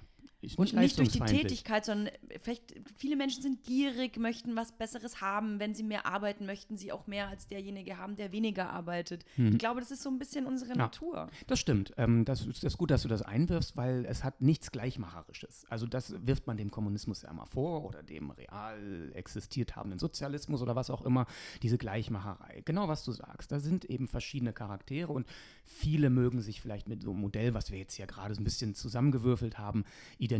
[0.44, 1.20] Ist Und nicht durch die.
[1.20, 5.58] Tätigkeit, sondern vielleicht viele Menschen sind gierig, möchten was Besseres haben.
[5.58, 9.24] Wenn sie mehr arbeiten, möchten sie auch mehr als derjenige haben, der weniger arbeitet.
[9.36, 10.78] Ich glaube, das ist so ein bisschen unsere Hm.
[10.78, 10.84] Ja.
[10.84, 11.30] Natur.
[11.46, 11.92] Das stimmt.
[11.96, 15.66] Ähm, das, ist, das ist gut, dass du das einwirfst, weil es hat nichts Gleichmacherisches.
[15.70, 20.62] Also das wirft man dem Kommunismus ja immer vor oder dem real existiert habenden Sozialismus
[20.62, 21.26] oder was auch immer,
[21.62, 22.62] diese Gleichmacherei.
[22.64, 23.50] Genau, was du sagst.
[23.52, 25.26] Da sind eben verschiedene Charaktere und
[25.64, 28.44] viele mögen sich vielleicht mit so einem Modell, was wir jetzt hier gerade so ein
[28.44, 29.84] bisschen zusammengewürfelt haben,
[30.18, 30.33] identifizieren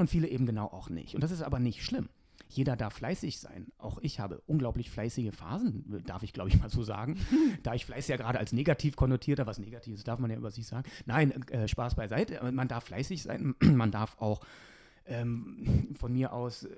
[0.00, 1.14] und viele eben genau auch nicht.
[1.14, 2.08] Und das ist aber nicht schlimm.
[2.48, 3.66] Jeder darf fleißig sein.
[3.78, 7.16] Auch ich habe unglaublich fleißige Phasen, darf ich glaube ich mal so sagen.
[7.62, 10.66] da ich Fleiß ja gerade als negativ konnotierter, was Negatives darf man ja über sich
[10.66, 10.88] sagen.
[11.06, 12.40] Nein, äh, Spaß beiseite.
[12.52, 13.54] Man darf fleißig sein.
[13.60, 14.40] man darf auch
[15.06, 16.76] ähm, von mir aus, äh,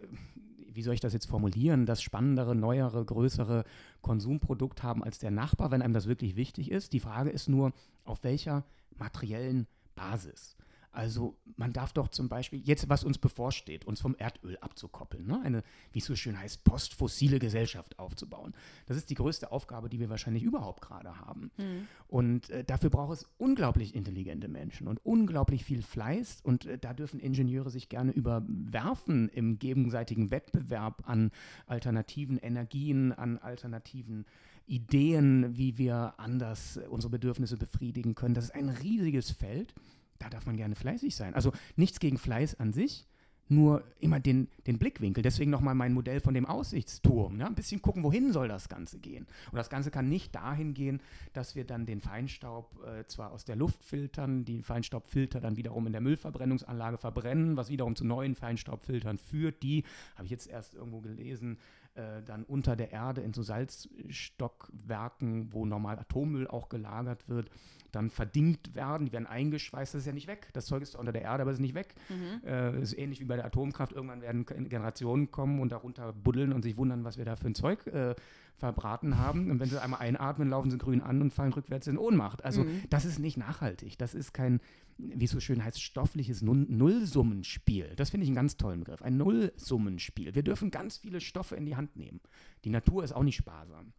[0.73, 3.65] wie soll ich das jetzt formulieren, das spannendere, neuere, größere
[4.01, 6.93] Konsumprodukt haben als der Nachbar, wenn einem das wirklich wichtig ist.
[6.93, 7.73] Die Frage ist nur,
[8.05, 8.65] auf welcher
[8.97, 10.57] materiellen Basis.
[10.91, 15.41] Also man darf doch zum Beispiel, jetzt was uns bevorsteht, uns vom Erdöl abzukoppeln, ne?
[15.45, 18.55] eine, wie es so schön heißt, postfossile Gesellschaft aufzubauen.
[18.87, 21.51] Das ist die größte Aufgabe, die wir wahrscheinlich überhaupt gerade haben.
[21.57, 21.87] Mhm.
[22.09, 26.41] Und äh, dafür braucht es unglaublich intelligente Menschen und unglaublich viel Fleiß.
[26.43, 31.31] Und äh, da dürfen Ingenieure sich gerne überwerfen im gegenseitigen Wettbewerb an
[31.67, 34.25] alternativen Energien, an alternativen
[34.67, 38.35] Ideen, wie wir anders unsere Bedürfnisse befriedigen können.
[38.35, 39.75] Das ist ein riesiges Feld
[40.19, 41.35] da darf man gerne fleißig sein.
[41.35, 43.07] Also nichts gegen Fleiß an sich,
[43.51, 45.23] nur immer den, den Blickwinkel.
[45.23, 47.41] Deswegen nochmal mein Modell von dem Aussichtsturm.
[47.41, 47.47] Ja?
[47.47, 49.27] Ein bisschen gucken, wohin soll das Ganze gehen.
[49.51, 51.01] Und das Ganze kann nicht dahin gehen,
[51.33, 55.87] dass wir dann den Feinstaub äh, zwar aus der Luft filtern, die Feinstaubfilter dann wiederum
[55.87, 59.63] in der Müllverbrennungsanlage verbrennen, was wiederum zu neuen Feinstaubfiltern führt.
[59.63, 59.85] Die,
[60.17, 61.59] habe ich jetzt erst irgendwo gelesen,
[61.95, 67.51] äh, dann unter der Erde in so Salzstockwerken, wo normal Atommüll auch gelagert wird,
[67.93, 70.49] dann verdingt werden, die werden eingeschweißt, das ist ja nicht weg.
[70.53, 71.95] Das Zeug ist unter der Erde, aber es ist nicht weg.
[72.09, 72.47] Mhm.
[72.47, 73.93] Äh, ist ähnlich wie bei der Atomkraft.
[73.93, 77.55] Irgendwann werden Generationen kommen und darunter buddeln und sich wundern, was wir da für ein
[77.55, 78.15] Zeug äh,
[78.59, 79.51] verbraten haben.
[79.51, 82.45] Und wenn sie einmal einatmen, laufen sie grün an und fallen rückwärts in Ohnmacht.
[82.45, 82.83] Also mhm.
[82.91, 83.97] das ist nicht nachhaltig.
[83.99, 84.61] Das ist kein,
[84.99, 87.95] wie es so schön heißt, stoffliches Nullsummenspiel.
[87.97, 89.01] Das finde ich einen ganz tollen Begriff.
[89.01, 90.35] Ein Nullsummenspiel.
[90.35, 92.21] Wir dürfen ganz viele Stoffe in die Hand nehmen.
[92.65, 93.93] Die Natur ist auch nicht sparsam.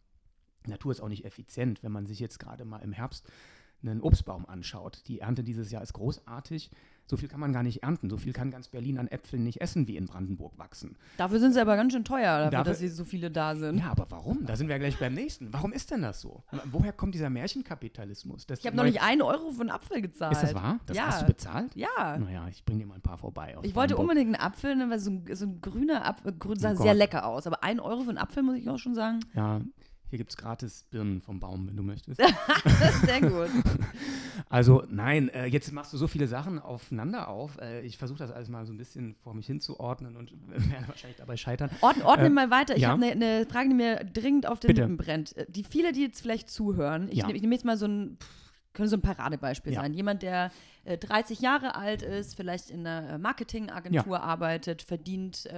[0.66, 1.82] Die Natur ist auch nicht effizient.
[1.82, 3.26] Wenn man sich jetzt gerade mal im Herbst
[3.82, 6.70] einen Obstbaum anschaut, die Ernte dieses Jahr ist großartig.
[7.10, 8.08] So viel kann man gar nicht ernten.
[8.08, 10.94] So viel kann ganz Berlin an Äpfeln nicht essen, wie in Brandenburg wachsen.
[11.16, 13.78] Dafür sind sie aber ganz schön teuer, dafür, dafür, dass sie so viele da sind.
[13.78, 14.46] Ja, aber warum?
[14.46, 15.52] Da sind wir ja gleich beim nächsten.
[15.52, 16.44] Warum ist denn das so?
[16.70, 18.46] Woher kommt dieser Märchenkapitalismus?
[18.48, 20.34] ich habe noch nicht einen Euro für einen Apfel gezahlt.
[20.34, 20.78] Ist das wahr?
[20.86, 21.06] Das ja.
[21.06, 21.74] hast du bezahlt?
[21.74, 22.16] Ja.
[22.16, 23.56] Naja, ich bringe dir mal ein paar vorbei.
[23.62, 26.74] ich wollte unbedingt einen Apfel, ne, weil so ein, so ein grüner Apfel grün sah
[26.74, 27.44] oh sehr lecker aus.
[27.48, 29.18] Aber ein Euro für einen Apfel, muss ich auch schon sagen.
[29.34, 29.60] Ja,
[30.10, 32.20] hier gibt es gratis Birnen vom Baum, wenn du möchtest.
[33.04, 33.48] Sehr gut.
[34.48, 37.58] Also nein, äh, jetzt machst du so viele Sachen aufeinander auf.
[37.60, 41.18] Äh, ich versuche das alles mal so ein bisschen vor mich hinzuordnen und werde wahrscheinlich
[41.18, 41.70] dabei scheitern.
[41.80, 42.74] Ordne, ordne äh, mal weiter.
[42.74, 42.88] Ich ja?
[42.88, 45.36] habe eine ne Frage, die mir dringend auf den Lippen brennt.
[45.36, 47.26] Äh, die viele, die jetzt vielleicht zuhören, ich, ja.
[47.26, 48.18] nehme nehm jetzt mal so ein,
[48.72, 49.82] könnte so ein Paradebeispiel ja.
[49.82, 49.94] sein.
[49.94, 50.50] Jemand, der
[50.84, 55.48] 30 äh, Jahre alt ist, vielleicht in einer äh, Marketingagentur arbeitet, verdient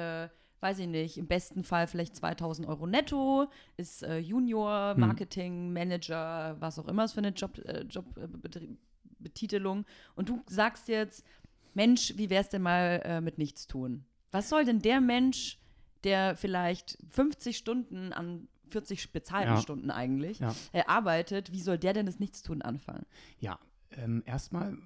[0.63, 5.01] weiß ich nicht, im besten Fall vielleicht 2000 Euro netto, ist äh, Junior, hm.
[5.01, 5.73] Marketing, hm.
[5.73, 9.81] Manager, was auch immer es für eine Job, äh, Jobbetitelung.
[9.81, 11.27] Äh, und du sagst jetzt,
[11.75, 14.05] Mensch, wie wär's denn mal äh, mit nichts tun?
[14.31, 15.59] Was soll denn der Mensch,
[16.05, 19.61] der vielleicht 50 Stunden an 40 bezahlten ja.
[19.61, 20.55] Stunden eigentlich ja.
[20.73, 23.05] äh, arbeitet, wie soll der denn das Nichtstun anfangen?
[23.39, 23.59] Ja,
[23.91, 24.79] ähm, erstmal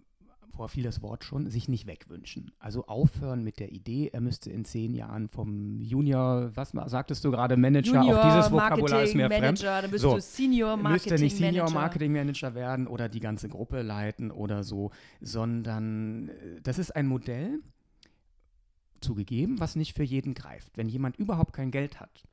[0.50, 2.52] vorher fiel das Wort schon, sich nicht wegwünschen.
[2.59, 7.30] Also aufhören mit der Idee, er müsste in zehn Jahren vom Junior, was sagtest du
[7.30, 9.85] gerade, Manager, Junior, auch dieses Vokabular ist mir Manager, fremd.
[9.85, 13.48] Dann bist so, du Senior Marketing müsste nicht Senior Marketing Manager werden oder die ganze
[13.48, 17.61] Gruppe leiten oder so, sondern äh, das ist ein Modell,
[19.00, 20.76] zugegeben, was nicht für jeden greift.
[20.76, 22.24] Wenn jemand überhaupt kein Geld hat,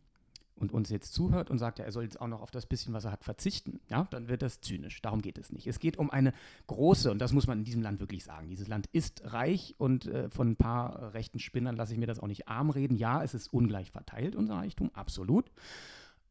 [0.56, 2.94] und uns jetzt zuhört und sagt, ja, er soll jetzt auch noch auf das bisschen,
[2.94, 5.02] was er hat, verzichten, ja, dann wird das zynisch.
[5.02, 5.68] Darum geht es nicht.
[5.68, 6.34] Es geht um eine
[6.68, 10.06] große, und das muss man in diesem Land wirklich sagen, dieses Land ist reich und
[10.06, 12.96] äh, von ein paar rechten Spinnern lasse ich mir das auch nicht arm reden.
[12.96, 15.52] Ja, es ist ungleich verteilt, unser Reichtum, absolut.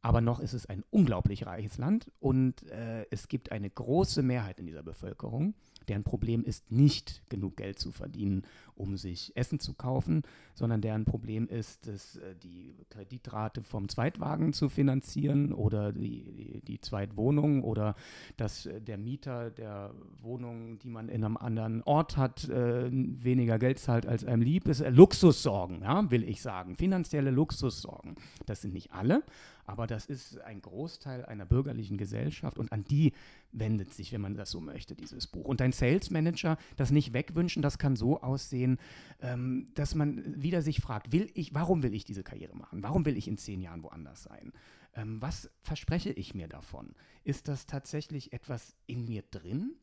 [0.01, 4.59] Aber noch ist es ein unglaublich reiches Land und äh, es gibt eine große Mehrheit
[4.59, 5.55] in dieser Bevölkerung,
[5.88, 8.42] deren Problem ist nicht genug Geld zu verdienen,
[8.75, 10.23] um sich Essen zu kaufen,
[10.55, 16.81] sondern deren Problem ist es, äh, die Kreditrate vom Zweitwagen zu finanzieren oder die, die,
[16.81, 17.95] Zweitwohnung oder
[18.37, 23.59] dass äh, der Mieter der Wohnung, die man in einem anderen Ort hat, äh, weniger
[23.59, 24.85] Geld zahlt, als einem lieb ist.
[24.88, 26.77] Luxussorgen, ja, will ich sagen.
[26.77, 28.16] Finanzielle Luxussorgen.
[28.47, 29.23] Das sind nicht alle,
[29.64, 33.12] aber das ist ein Großteil einer bürgerlichen Gesellschaft und an die
[33.53, 35.45] wendet sich, wenn man das so möchte, dieses Buch.
[35.45, 38.79] Und ein Sales Manager, das nicht wegwünschen, das kann so aussehen,
[39.21, 42.83] ähm, dass man wieder sich fragt, will ich, warum will ich diese Karriere machen?
[42.83, 44.53] Warum will ich in zehn Jahren woanders sein?
[44.95, 46.95] Ähm, was verspreche ich mir davon?
[47.25, 49.75] Ist das tatsächlich etwas in mir drin?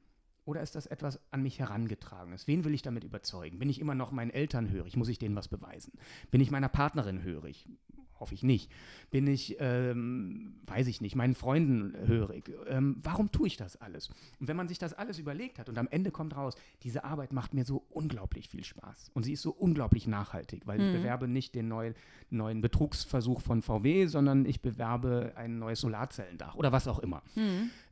[0.45, 2.47] Oder ist das etwas an mich herangetragenes?
[2.47, 3.59] Wen will ich damit überzeugen?
[3.59, 4.95] Bin ich immer noch meinen Eltern hörig?
[4.97, 5.93] Muss ich denen was beweisen?
[6.31, 7.67] Bin ich meiner Partnerin hörig?
[8.19, 8.71] Hoffe ich nicht.
[9.11, 12.51] Bin ich, ähm, weiß ich nicht, meinen Freunden hörig.
[12.67, 14.09] Ähm, warum tue ich das alles?
[14.39, 17.33] Und wenn man sich das alles überlegt hat und am Ende kommt raus, diese Arbeit
[17.33, 21.27] macht mir so unglaublich viel Spaß und sie ist so unglaublich nachhaltig, weil ich bewerbe
[21.27, 21.95] nicht den neuen,
[22.29, 27.23] neuen Betrugsversuch von VW, sondern ich bewerbe ein neues Solarzellendach oder was auch immer.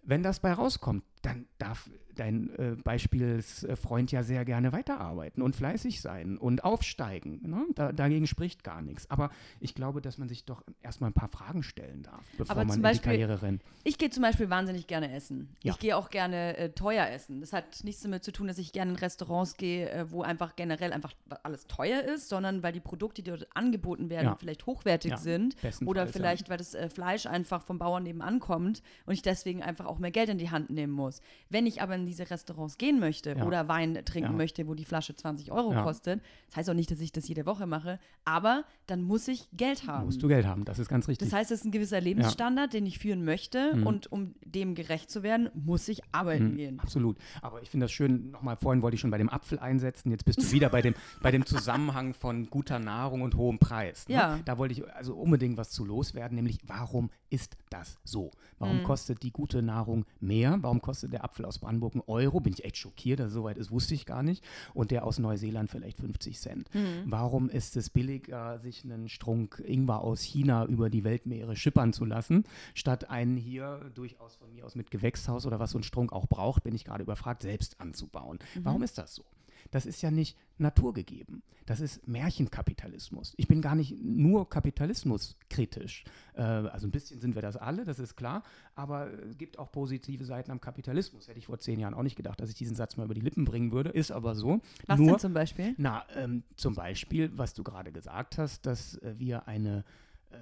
[0.03, 6.01] Wenn das bei rauskommt, dann darf dein äh, Beispielsfreund ja sehr gerne weiterarbeiten und fleißig
[6.01, 7.39] sein und aufsteigen.
[7.49, 7.65] Ne?
[7.75, 9.09] Da, dagegen spricht gar nichts.
[9.09, 12.65] Aber ich glaube, dass man sich doch erstmal ein paar Fragen stellen darf, bevor Aber
[12.65, 13.61] man in die Beispiel- Karriere rennt.
[13.83, 15.49] Ich gehe zum Beispiel wahnsinnig gerne essen.
[15.63, 15.73] Ja.
[15.73, 17.39] Ich gehe auch gerne äh, teuer essen.
[17.41, 20.55] Das hat nichts damit zu tun, dass ich gerne in Restaurants gehe, äh, wo einfach
[20.55, 24.35] generell einfach alles teuer ist, sondern weil die Produkte, die dort angeboten werden, Ja.
[24.35, 25.55] vielleicht hochwertig Ja, sind.
[25.85, 29.85] Oder vielleicht, weil das äh, Fleisch einfach vom Bauern nebenan kommt und ich deswegen einfach
[29.85, 31.21] auch mehr Geld in die Hand nehmen muss.
[31.49, 33.45] Wenn ich aber in diese Restaurants gehen möchte Ja.
[33.45, 34.37] oder Wein trinken Ja.
[34.37, 35.83] möchte, wo die Flasche 20 Euro Ja.
[35.83, 39.47] kostet, das heißt auch nicht, dass ich das jede Woche mache, aber dann muss ich
[39.53, 40.05] Geld haben.
[40.05, 41.27] Musst du Geld haben, das ist ganz richtig.
[41.29, 43.71] Das heißt, es ist ein gewisser Lebensstandard, den ich führen möchte.
[43.85, 46.79] Und um dem gerecht zu werden, muss ich arbeiten gehen.
[46.79, 47.17] Absolut.
[47.41, 50.23] Aber ich finde das schön, nochmal vorhin wollte ich schon bei dem Apfel einsetzen, jetzt
[50.25, 54.07] bist du wieder bei dem, bei dem Zusammenhang von guter Nahrung und hohem Preis.
[54.07, 54.15] Ne?
[54.15, 54.39] Ja.
[54.45, 58.31] Da wollte ich also unbedingt was zu loswerden, nämlich warum ist das so?
[58.57, 60.57] Warum kostet die gute Nahrung mehr?
[60.61, 62.39] Warum kostet der Apfel aus Brandenburg einen Euro?
[62.39, 64.43] Bin ich echt schockiert, dass es soweit ist, wusste ich gar nicht.
[64.73, 66.69] Und der aus Neuseeland vielleicht 50 Cent.
[67.05, 72.05] Warum ist es billiger, sich einen Strunk Ingwer aus China über die Weltmeere schippern zu
[72.05, 76.13] lassen, statt einen hier durchaus von mir aus mit Gewächshaus oder was so ein Strunk
[76.13, 78.39] auch braucht, bin ich gerade überfragt, selbst anzubauen?
[78.61, 79.23] Warum ist das so?
[79.71, 81.43] Das ist ja nicht naturgegeben.
[81.65, 83.33] Das ist Märchenkapitalismus.
[83.35, 86.05] Ich bin gar nicht nur kapitalismuskritisch.
[86.33, 88.43] Äh, also ein bisschen sind wir das alle, das ist klar.
[88.75, 91.27] Aber es gibt auch positive Seiten am Kapitalismus.
[91.27, 93.21] Hätte ich vor zehn Jahren auch nicht gedacht, dass ich diesen Satz mal über die
[93.21, 93.89] Lippen bringen würde.
[93.89, 94.61] Ist aber so.
[94.85, 95.75] Was nur, denn zum Beispiel?
[95.77, 99.83] na, ähm, zum Beispiel, was du gerade gesagt hast, dass äh, wir eine,
[100.31, 100.37] äh,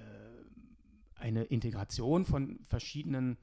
[1.16, 3.36] eine Integration von verschiedenen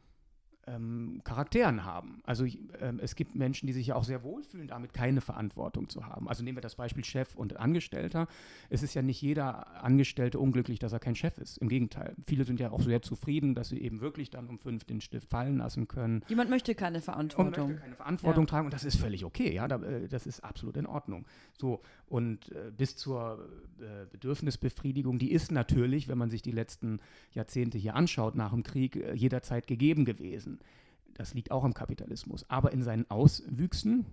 [0.68, 2.22] ähm, Charakteren haben.
[2.26, 6.06] Also ähm, es gibt Menschen, die sich ja auch sehr wohlfühlen, damit keine Verantwortung zu
[6.08, 6.28] haben.
[6.30, 8.28] Also nehmen wir das Beispiel Chef und Angestellter.
[8.70, 11.58] Es ist ja nicht jeder Angestellte unglücklich, dass er kein Chef ist.
[11.58, 12.16] Im Gegenteil.
[12.26, 15.30] Viele sind ja auch sehr zufrieden, dass sie eben wirklich dann um fünf den Stift
[15.30, 17.68] fallen lassen können Jemand möchte keine und Verantwortung.
[17.70, 18.50] möchte keine Verantwortung Ja.
[18.50, 21.26] tragen und das ist völlig okay, ja, äh, das ist absolut in Ordnung.
[21.60, 23.50] So und äh, bis zur
[23.80, 27.00] äh, Bedürfnisbefriedigung, die ist natürlich, wenn man sich die letzten
[27.32, 30.53] Jahrzehnte hier anschaut nach dem Krieg, äh, jederzeit gegeben gewesen.
[31.14, 34.06] Das liegt auch am Kapitalismus, aber in seinen Auswüchsen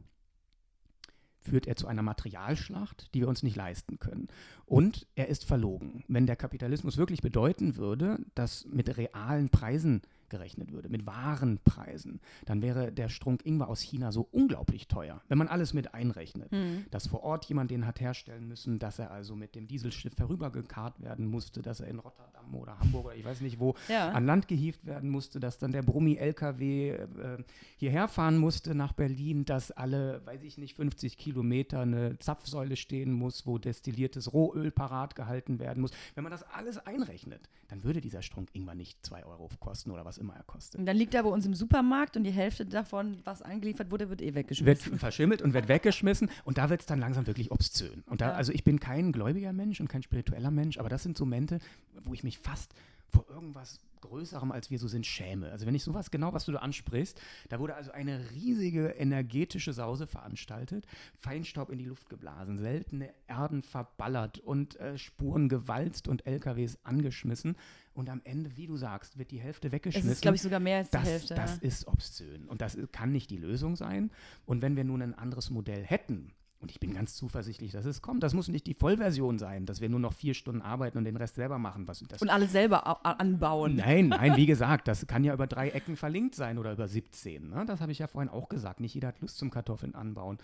[1.43, 4.29] führt er zu einer Materialschlacht, die wir uns nicht leisten können.
[4.67, 6.05] Und er ist verlogen.
[6.07, 12.21] Wenn der Kapitalismus wirklich bedeuten würde, dass mit realen Preisen gerechnet würde, mit wahren Preisen,
[12.47, 16.51] dann wäre der Strunk Ingwer aus China so unglaublich teuer, wenn man alles mit einrechnet.
[16.91, 21.01] Dass vor Ort jemand den hat herstellen müssen, dass er also mit dem Dieselschiff herübergekarrt
[21.03, 24.11] werden musste, dass er in Rotterdam oder Hamburg oder ich weiß nicht wo Ja.
[24.11, 27.45] an Land gehievt werden musste, dass dann der Brummi-LKW äh,
[27.77, 33.13] hierher fahren musste nach Berlin, dass alle, weiß ich nicht, 50 Kilometer eine Zapfsäule stehen
[33.13, 35.91] muss, wo destilliertes Rohöl parat gehalten werden muss.
[36.15, 40.05] Wenn man das alles einrechnet, dann würde dieser Strunk Ingwer nicht 2 Euro kosten oder
[40.05, 40.79] was immer er kostet.
[40.79, 44.09] Und dann liegt er bei uns im Supermarkt und die Hälfte davon, was angeliefert wurde,
[44.11, 44.99] wird eh wird weggeschmissen.
[44.99, 48.03] verschimmelt und wird weggeschmissen und da wird es dann langsam wirklich obszön.
[48.07, 48.35] Und da, Ja.
[48.35, 51.59] also ich bin kein gläubiger Mensch und kein spiritueller Mensch, aber das sind so Momente,
[52.05, 52.75] wo ich mich fast
[53.09, 55.51] vor irgendwas Größerem, als wir so sind, schäme.
[55.51, 59.73] Also wenn ich sowas genau, was du da ansprichst, da wurde also eine riesige energetische
[59.73, 60.87] Sause veranstaltet,
[61.19, 67.57] Feinstaub in die Luft geblasen, seltene Erden verballert und äh, Spuren gewalzt und LKWs angeschmissen
[67.93, 70.11] und am Ende, wie du sagst, wird die Hälfte Es weggeschmissen.
[70.13, 71.35] ist, glaube ich, sogar mehr als die Das, Hälfte.
[71.35, 71.63] das ja.
[71.63, 74.11] ist obszön und das kann nicht die Lösung sein.
[74.47, 78.03] Und wenn wir nun ein anderes Modell hätten, und ich bin ganz zuversichtlich, dass es
[78.03, 81.05] kommt, das muss nicht die Vollversion sein, dass wir nur noch vier Stunden arbeiten und
[81.05, 81.89] den Rest selber machen.
[81.89, 83.77] Was, das Und alles selber anbauen.
[83.77, 87.49] Nein, nein, wie gesagt, das kann ja über drei Ecken verlinkt sein oder über 17.
[87.49, 87.65] Ne?
[87.67, 88.81] Das habe ich ja vorhin auch gesagt.
[88.81, 90.37] Nicht jeder hat Lust zum Kartoffeln anbauen.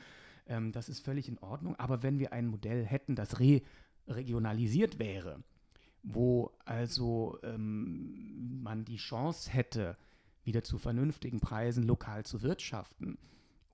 [0.46, 1.76] Ähm, das ist völlig in Ordnung.
[1.76, 3.60] Aber wenn wir ein Modell hätten, das re
[4.08, 5.42] regionalisiert wäre,
[6.02, 9.96] wo also ähm, man die Chance hätte,
[10.44, 13.18] wieder zu vernünftigen Preisen lokal zu wirtschaften.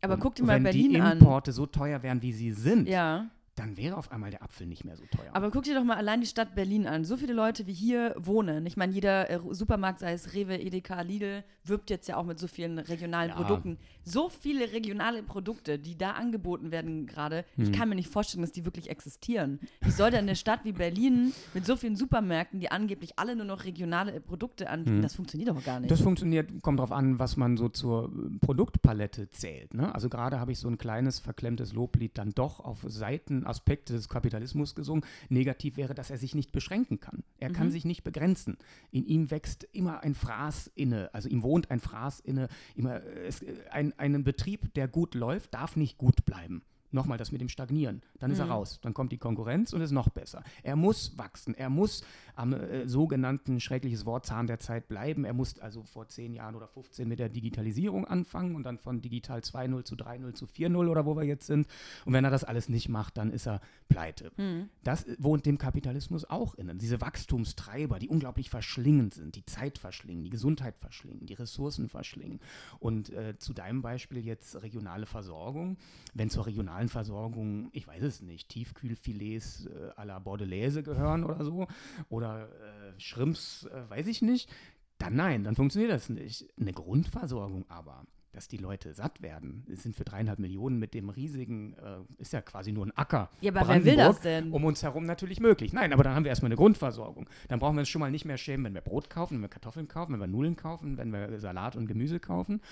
[0.02, 1.18] Aber Und guck dir mal wenn Berlin die an.
[1.18, 3.26] Importe so teuer wären, wie sie sind, Ja.
[3.54, 5.30] Dann wäre auf einmal der Apfel nicht mehr so teuer.
[5.34, 7.04] Aber guck dir doch mal allein die Stadt Berlin an.
[7.04, 8.64] So viele Leute wie hier wohnen.
[8.64, 12.38] Ich meine, jeder äh, Supermarkt, sei es Rewe, Edeka, Lidl, wirbt jetzt ja auch mit
[12.38, 13.36] so vielen regionalen Ja.
[13.36, 13.76] Produkten.
[14.04, 17.44] So viele regionale Produkte, die da angeboten werden gerade.
[17.58, 17.72] Ich Hm.
[17.74, 19.60] kann mir nicht vorstellen, dass die wirklich existieren.
[19.82, 23.44] Wie soll denn eine Stadt wie Berlin mit so vielen Supermärkten, die angeblich alle nur
[23.44, 25.90] noch regionale äh, Produkte anbieten, das funktioniert doch gar nicht.
[25.90, 25.96] Hm.
[25.96, 29.74] Das funktioniert, kommt darauf an, was man so zur äh, Produktpalette zählt.
[29.74, 29.94] Ne?
[29.94, 33.92] Also gerade habe ich so ein kleines verklemmtes Loblied dann doch auf Seiten negativen Aspekte
[33.92, 35.04] des Kapitalismus gesungen.
[35.28, 37.22] Negativ wäre, dass er sich nicht beschränken kann.
[37.38, 37.54] Er mhm.
[37.54, 38.56] kann sich nicht begrenzen.
[38.90, 42.48] In ihm wächst immer ein Fraß inne, also ihm wohnt ein Fraß inne.
[42.74, 46.62] Immer, es, ein, ein Betrieb, der gut läuft, darf nicht gut bleiben
[46.94, 48.02] nochmal das mit dem Stagnieren.
[48.18, 48.44] Dann ist mhm.
[48.44, 48.78] er raus.
[48.82, 50.42] Dann kommt die Konkurrenz und ist noch besser.
[50.62, 51.54] Er muss wachsen.
[51.54, 52.02] Er muss
[52.34, 55.24] am äh, sogenannten, schreckliches Wort, Zahn der Zeit bleiben.
[55.24, 59.00] Er muss also vor 10 Jahren oder 15 mit der Digitalisierung anfangen und dann von
[59.00, 61.66] digital 2.0 zu 3.0 zu 4.0 oder wo wir jetzt sind.
[62.04, 64.32] Und wenn er das alles nicht macht, dann ist er pleite.
[64.36, 64.68] Mhm.
[64.82, 66.78] Das wohnt dem Kapitalismus auch innen.
[66.78, 72.40] Diese Wachstumstreiber, die unglaublich verschlingend sind, die Zeit verschlingen, die Gesundheit verschlingen, die Ressourcen verschlingen.
[72.78, 75.76] Und äh, zu deinem Beispiel jetzt regionale Versorgung.
[76.14, 81.44] Wenn zur regionalen Versorgung, ich weiß es nicht, Tiefkühlfilets äh, à la Bordelaise gehören oder
[81.44, 81.66] so,
[82.08, 84.50] oder äh, Schrimps, äh, weiß ich nicht,
[84.98, 86.46] dann nein, dann funktioniert das nicht.
[86.60, 91.10] Eine Grundversorgung aber, dass die Leute satt werden, das sind für dreieinhalb Millionen mit dem
[91.10, 93.28] riesigen, äh, ist ja quasi nur ein Acker.
[93.40, 94.52] Ja, aber wer will das denn?
[94.52, 95.72] Um uns herum natürlich möglich.
[95.72, 97.28] Nein, aber dann haben wir erstmal eine Grundversorgung.
[97.48, 99.48] Dann brauchen wir uns schon mal nicht mehr schämen, wenn wir Brot kaufen, wenn wir
[99.48, 102.62] Kartoffeln kaufen, wenn wir Nudeln kaufen, wenn wir Salat und Gemüse kaufen.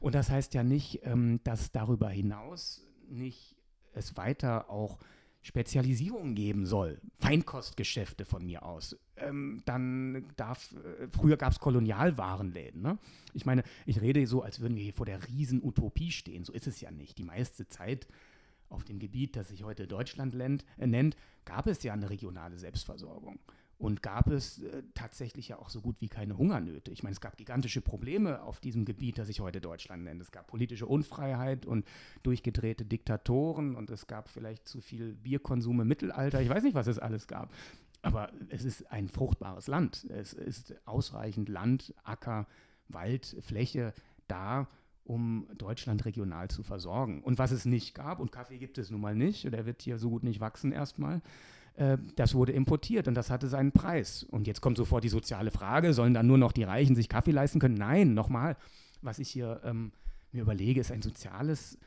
[0.00, 3.55] Und das heißt ja nicht, ähm, dass darüber hinaus nicht
[3.96, 4.98] es weiter auch
[5.42, 12.82] Spezialisierung geben soll, Feinkostgeschäfte von mir aus, ähm, dann darf, äh, früher gab es Kolonialwarenläden.
[12.82, 12.98] Ne?
[13.32, 16.44] Ich meine, ich rede so, als würden wir hier vor der Riesenutopie stehen.
[16.44, 17.16] So ist es ja nicht.
[17.18, 18.08] Die meiste Zeit
[18.68, 23.38] auf dem Gebiet, das sich heute Deutschland äh, nennt, gab es ja eine regionale Selbstversorgung
[23.78, 26.90] und gab es äh, tatsächlich ja auch so gut wie keine Hungersnöte.
[26.90, 30.20] Ich meine, es gab gigantische Probleme auf diesem Gebiet, das sich heute Deutschland nennt.
[30.22, 31.86] Es gab politische Unfreiheit und
[32.22, 36.40] durchgedrehte Diktatoren und es gab vielleicht zu viel Bierkonsum im Mittelalter.
[36.40, 37.52] Ich weiß nicht, was es alles gab.
[38.02, 40.04] Aber es ist ein fruchtbares Land.
[40.10, 42.46] Es ist ausreichend Land, Acker,
[42.88, 43.92] Wald, Fläche
[44.28, 44.68] da,
[45.04, 47.22] um Deutschland regional zu versorgen.
[47.22, 49.98] Und was es nicht gab, und Kaffee gibt es nun mal nicht, der wird hier
[49.98, 51.20] so gut nicht wachsen erstmal,
[51.76, 54.24] äh, das wurde importiert und das hatte seinen Preis.
[54.24, 57.32] Und jetzt kommt sofort die soziale Frage, sollen dann nur noch die Reichen sich Kaffee
[57.32, 57.74] leisten können?
[57.74, 58.56] Nein, nochmal,
[59.02, 59.92] was ich hier ähm,
[60.32, 61.78] mir überlege, ist ein soziales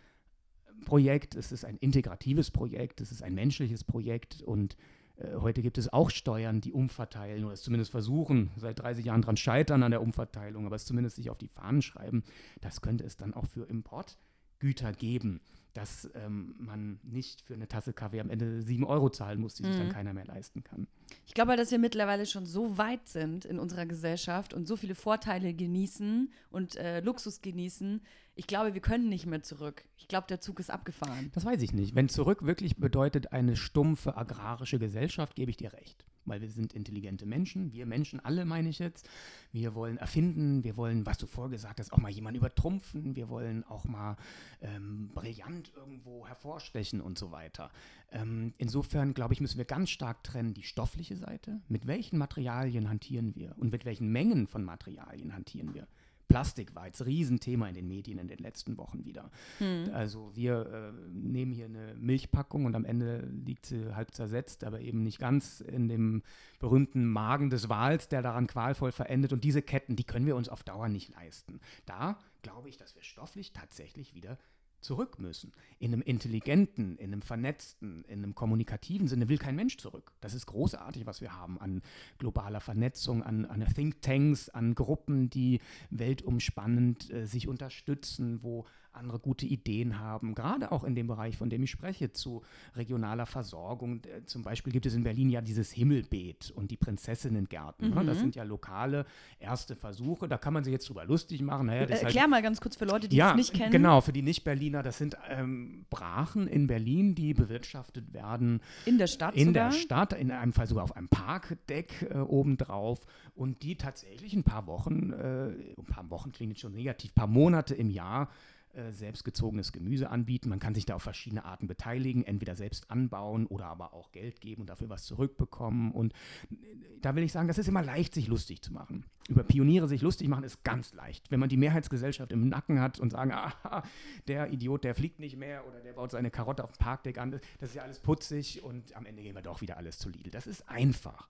[0.85, 4.77] Projekt, es ist ein integratives Projekt, es ist ein menschliches Projekt und
[5.17, 9.21] äh, heute gibt es auch Steuern, die umverteilen oder es zumindest versuchen, seit 30 Jahren
[9.21, 12.23] daran scheitern an der Umverteilung, aber es zumindest sich auf die Fahnen schreiben.
[12.61, 15.41] Das könnte es dann auch für Importgüter geben
[15.79, 19.63] dass ähm, man nicht für eine Tasse Kaffee am Ende sieben Euro zahlen muss, die
[19.63, 19.91] sich dann mhm.
[19.93, 20.87] keiner mehr leisten kann.
[21.25, 24.93] Ich glaube, dass wir mittlerweile schon so weit sind in unserer Gesellschaft und so viele
[24.93, 28.01] Vorteile genießen und äh, Luxus genießen.
[28.35, 29.85] Ich glaube, wir können nicht mehr zurück.
[29.95, 31.31] Ich glaube, der Zug ist abgefahren.
[31.33, 31.95] Das weiß ich nicht.
[31.95, 36.73] Wenn zurück wirklich bedeutet eine stumpfe agrarische Gesellschaft, gebe ich dir recht weil wir sind
[36.73, 39.09] intelligente Menschen, wir Menschen alle meine ich jetzt.
[39.51, 43.63] Wir wollen erfinden, wir wollen, was du vorgesagt hast, auch mal jemanden übertrumpfen, wir wollen
[43.65, 44.15] auch mal
[44.61, 47.71] ähm, brillant irgendwo hervorstechen und so weiter.
[48.11, 52.89] Ähm, insofern, glaube ich, müssen wir ganz stark trennen die stoffliche Seite, mit welchen Materialien
[52.89, 55.87] hantieren wir und mit welchen Mengen von Materialien hantieren wir.
[56.29, 59.31] Plastik war jetzt Riesenthema in den Medien in den letzten Wochen wieder.
[59.57, 59.89] Hm.
[59.93, 64.79] Also wir äh, nehmen hier eine Milchpackung und am Ende liegt sie halb zersetzt, aber
[64.79, 66.21] eben nicht ganz in dem
[66.59, 69.33] berühmten Magen des Wals, der daran qualvoll verendet.
[69.33, 71.59] Und diese Ketten, die können wir uns auf Dauer nicht leisten.
[71.87, 74.37] Da glaube ich, dass wir stofflich tatsächlich wieder
[74.81, 75.51] zurück müssen.
[75.79, 80.11] In einem intelligenten, in einem vernetzten, in einem kommunikativen Sinne will kein Mensch zurück.
[80.21, 81.81] Das ist großartig, was wir haben an
[82.17, 85.59] globaler Vernetzung, an, an Thinktanks, an Gruppen, die
[85.89, 91.49] weltumspannend äh, sich unterstützen, wo andere gute Ideen haben, gerade auch in dem Bereich, von
[91.49, 92.43] dem ich spreche, zu
[92.75, 94.01] regionaler Versorgung.
[94.03, 97.89] Äh, zum Beispiel gibt es in Berlin ja dieses Himmelbeet und die Prinzessinnengärten.
[97.89, 97.95] Mhm.
[97.95, 98.05] Ne?
[98.05, 98.21] Das mhm.
[98.21, 99.05] sind ja lokale
[99.39, 100.27] erste Versuche.
[100.27, 101.67] Da kann man sich jetzt drüber lustig machen.
[101.67, 103.71] Naja, äh, Erklär halt, mal ganz kurz für Leute, die ja, es nicht kennen.
[103.71, 104.83] Genau, für die Nicht-Berliner.
[104.83, 108.61] Das sind ähm, Brachen in Berlin, die bewirtschaftet werden.
[108.85, 109.69] In der Stadt In sogar?
[109.69, 113.05] der Stadt, in einem Fall sogar auf einem Parkdeck äh, obendrauf.
[113.35, 117.15] Und die tatsächlich ein paar Wochen, äh, ein paar Wochen klingt jetzt schon negativ, ein
[117.15, 118.29] paar Monate im Jahr
[118.73, 120.49] äh, selbstgezogenes Gemüse anbieten.
[120.49, 124.41] Man kann sich da auf verschiedene Arten beteiligen, entweder selbst anbauen oder aber auch Geld
[124.41, 125.91] geben und dafür was zurückbekommen.
[125.91, 126.13] Und
[126.51, 126.55] äh,
[127.01, 129.05] da will ich sagen, das ist immer leicht, sich lustig zu machen.
[129.27, 131.31] Über Pioniere sich lustig machen ist ganz leicht.
[131.31, 133.83] Wenn man die Mehrheitsgesellschaft im Nacken hat und sagen, aha,
[134.27, 137.31] der Idiot, der fliegt nicht mehr oder der baut seine Karotte auf dem Parkdeck an,
[137.31, 140.29] das ist ja alles putzig und am Ende gehen wir doch wieder alles zu Lidl.
[140.29, 141.27] Das ist einfach.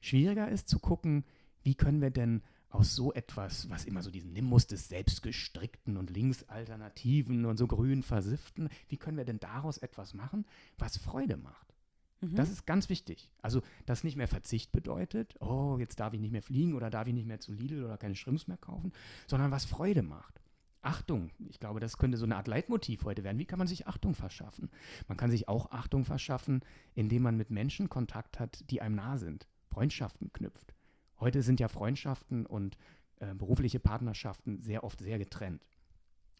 [0.00, 1.24] Schwieriger ist zu gucken,
[1.62, 2.42] wie können wir denn
[2.72, 8.02] aus so etwas, was immer so diesen Nimbus des Selbstgestrickten und Linksalternativen und so grün
[8.02, 10.46] versifften, wie können wir denn daraus etwas machen,
[10.78, 11.74] was Freude macht?
[12.20, 12.34] Mhm.
[12.34, 13.30] Das ist ganz wichtig.
[13.42, 17.06] Also, das nicht mehr Verzicht bedeutet, oh, jetzt darf ich nicht mehr fliegen oder darf
[17.06, 18.92] ich nicht mehr zu Lidl oder keine Schrimps mehr kaufen,
[19.26, 20.40] sondern was Freude macht.
[20.80, 21.30] Achtung.
[21.48, 23.38] Ich glaube, das könnte so eine Art Leitmotiv heute werden.
[23.38, 24.70] Wie kann man sich Achtung verschaffen?
[25.06, 26.60] Man kann sich auch Achtung verschaffen,
[26.94, 30.74] indem man mit Menschen Kontakt hat, die einem nah sind, Freundschaften knüpft.
[31.22, 32.76] Heute sind ja Freundschaften und
[33.20, 35.64] äh, berufliche Partnerschaften sehr oft sehr getrennt.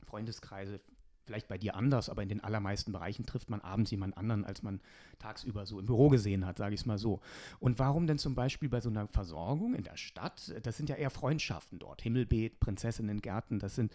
[0.04, 0.80] Freundeskreise
[1.24, 4.64] vielleicht bei dir anders, aber in den allermeisten Bereichen trifft man abends jemand anderen, als
[4.64, 4.80] man
[5.20, 7.20] tagsüber so im Büro gesehen hat, sage ich es mal so.
[7.60, 10.52] Und warum denn zum Beispiel bei so einer Versorgung in der Stadt?
[10.64, 12.02] Das sind ja eher Freundschaften dort.
[12.02, 13.92] Himmelbeet, Prinzessinnen, Gärten, das sind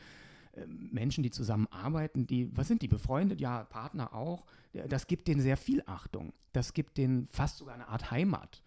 [0.53, 3.41] äh, Menschen, die zusammenarbeiten, die, was sind die, befreundet?
[3.41, 4.45] Ja, Partner auch.
[4.87, 6.31] Das gibt denen sehr viel Achtung.
[6.53, 8.61] Das gibt denen fast sogar eine Art Heimat.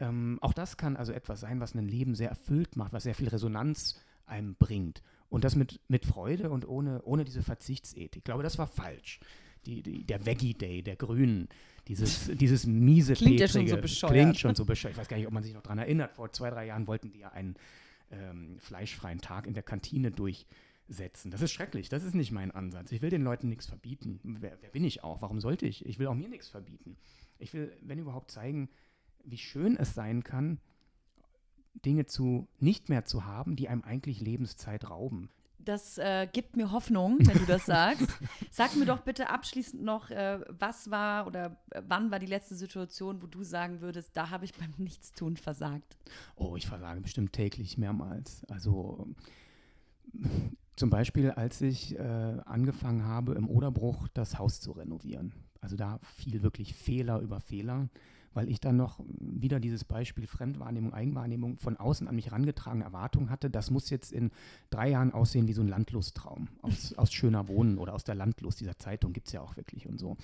[0.00, 3.14] Ähm, auch das kann also etwas sein, was ein Leben sehr erfüllt macht, was sehr
[3.14, 5.02] viel Resonanz einem bringt.
[5.28, 8.16] Und das mit, mit Freude und ohne, ohne diese Verzichtsethik.
[8.16, 9.20] Ich glaube, das war falsch.
[9.66, 11.48] Die, die, der Veggie Day der Grünen,
[11.86, 14.12] dieses, dieses miese Klingt ja schon so bescheuert.
[14.12, 14.94] Klingt schon so bescheuert.
[14.94, 16.12] Ich weiß gar nicht, ob man sich noch daran erinnert.
[16.12, 17.54] Vor zwei, drei Jahren wollten die ja einen
[18.10, 21.30] ähm, fleischfreien Tag in der Kantine durchsetzen.
[21.30, 21.90] Das ist schrecklich.
[21.90, 22.90] Das ist nicht mein Ansatz.
[22.90, 24.18] Ich will den Leuten nichts verbieten.
[24.22, 25.20] Wer, wer bin ich auch?
[25.20, 25.84] Warum sollte ich?
[25.84, 26.96] Ich will auch mir nichts verbieten.
[27.38, 28.70] Ich will, wenn überhaupt, zeigen,
[29.24, 30.60] wie schön es sein kann,
[31.84, 35.30] Dinge zu nicht mehr zu haben, die einem eigentlich Lebenszeit rauben.
[35.64, 38.08] Das äh, gibt mir Hoffnung, wenn du das sagst.
[38.50, 42.54] Sag mir doch bitte abschließend noch, äh, was war oder äh, wann war die letzte
[42.54, 45.98] Situation, wo du sagen würdest, da habe ich beim Nichtstun versagt?
[46.34, 48.44] Oh, ich versage bestimmt täglich mehrmals.
[48.48, 49.06] Also
[50.76, 52.02] zum Beispiel, als ich äh,
[52.46, 55.34] angefangen habe, im Oderbruch das Haus zu renovieren.
[55.60, 57.90] Also da fiel wirklich Fehler über Fehler
[58.34, 63.30] weil ich dann noch wieder dieses Beispiel Fremdwahrnehmung, Eigenwahrnehmung von außen an mich herangetragene Erwartung
[63.30, 63.50] hatte.
[63.50, 64.30] Das muss jetzt in
[64.70, 68.60] drei Jahren aussehen wie so ein Landlusttraum aus, aus Schöner Wohnen oder aus der Landlust
[68.60, 70.16] dieser Zeitung gibt es ja auch wirklich und so.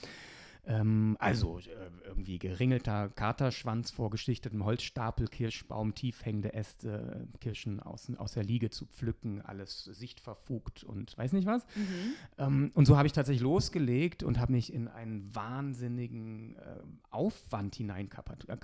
[0.67, 1.65] Ähm, also äh,
[2.05, 8.87] irgendwie geringelter Katerschwanz vor geschichtetem Holzstapel, Kirschbaum, tiefhängende Äste, Kirschen aus, aus der Liege zu
[8.87, 11.65] pflücken, alles sichtverfugt und weiß nicht was.
[11.77, 12.15] Mhm.
[12.39, 17.77] Ähm, und so habe ich tatsächlich losgelegt und habe mich in einen wahnsinnigen äh, Aufwand
[17.77, 18.61] hineinkapituliert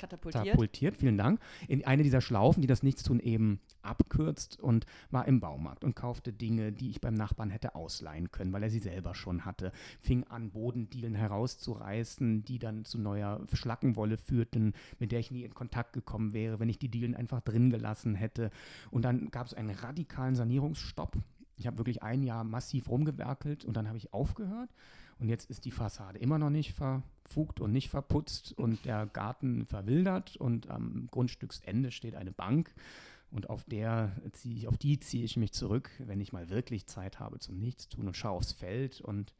[0.00, 0.44] katapultiert.
[0.44, 5.40] katapultiert, vielen Dank, in eine dieser Schlaufen, die das Nichtstun eben abkürzt und war im
[5.40, 9.14] Baumarkt und kaufte Dinge, die ich beim Nachbarn hätte ausleihen können, weil er sie selber
[9.14, 9.72] schon hatte.
[10.00, 15.54] Fing an, Bodendielen herauszureißen, die dann zu neuer Schlackenwolle führten, mit der ich nie in
[15.54, 18.50] Kontakt gekommen wäre, wenn ich die Dielen einfach drin gelassen hätte.
[18.90, 21.16] Und dann gab es einen radikalen Sanierungsstopp.
[21.56, 24.70] Ich habe wirklich ein Jahr massiv rumgewerkelt und dann habe ich aufgehört.
[25.20, 29.06] Und jetzt ist die Fassade immer noch nicht ver verfugt und nicht verputzt und der
[29.06, 32.74] Garten verwildert und am Grundstücksende steht eine Bank
[33.30, 36.86] und auf der ziehe ich, auf die ziehe ich mich zurück, wenn ich mal wirklich
[36.86, 39.32] Zeit habe zum Nichtstun und schaue aufs Feld und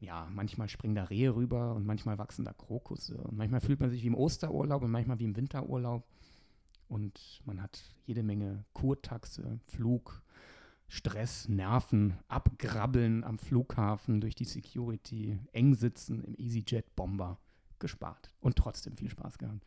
[0.00, 3.90] ja, manchmal springen da Rehe rüber und manchmal wachsen da Krokusse und manchmal fühlt man
[3.90, 6.06] sich wie im Osterurlaub und manchmal wie im Winterurlaub
[6.88, 10.22] und man hat jede Menge Kurtaxe, Flug,
[10.88, 17.38] Stress, Nerven, Abgrabbeln am Flughafen durch die Security, eng sitzen im EasyJet-Bomber
[17.78, 19.62] gespart und trotzdem viel Spaß gehabt.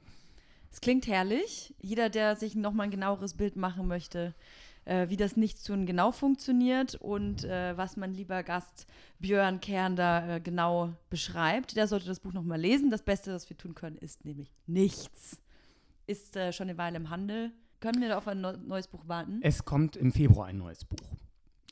[0.71, 1.75] Es klingt herrlich.
[1.79, 4.33] Jeder, der sich nochmal ein genaueres Bild machen möchte,
[4.85, 8.87] äh, wie das Nichtstun genau funktioniert und äh, was mein lieber Gast
[9.19, 12.89] Björn Kern da äh, genau beschreibt, der sollte das Buch nochmal lesen.
[12.89, 15.39] Das Beste, was wir tun können, ist nämlich nichts.
[16.07, 17.51] Ist äh, schon eine Weile im Handel.
[17.81, 19.39] Können wir da auf ein neues Buch warten?
[19.41, 21.17] Es kommt im Februar ein neues Buch.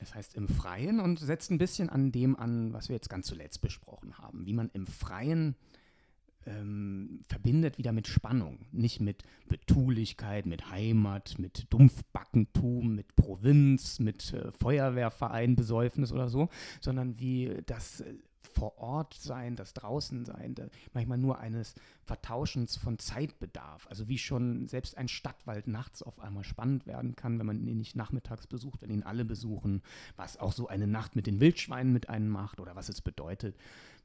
[0.00, 3.26] Das heißt im Freien und setzt ein bisschen an dem an, was wir jetzt ganz
[3.26, 5.54] zuletzt besprochen haben, wie man im Freien
[6.46, 14.32] ähm, verbindet wieder mit Spannung, nicht mit Betulichkeit, mit Heimat, mit Dumpfbackentum, mit Provinz, mit
[14.32, 16.48] äh, Feuerwehrverein, oder so,
[16.80, 18.02] sondern wie das
[18.42, 20.54] vor Ort sein, das draußen sein,
[20.92, 21.74] manchmal nur eines
[22.04, 23.86] Vertauschens von Zeitbedarf.
[23.88, 27.78] Also wie schon selbst ein Stadtwald nachts auf einmal spannend werden kann, wenn man ihn
[27.78, 29.82] nicht nachmittags besucht, wenn ihn alle besuchen,
[30.16, 33.56] was auch so eine Nacht mit den Wildschweinen mit einem macht oder was es bedeutet,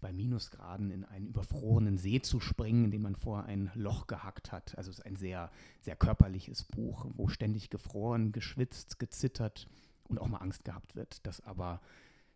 [0.02, 4.52] bei Minusgraden in einen überfrorenen See zu springen, in den man vorher ein Loch gehackt
[4.52, 4.78] hat.
[4.78, 5.50] Also es ist ein sehr,
[5.82, 9.68] sehr körperliches Buch, wo ständig gefroren, geschwitzt, gezittert
[10.08, 11.82] und auch mal Angst gehabt wird, das aber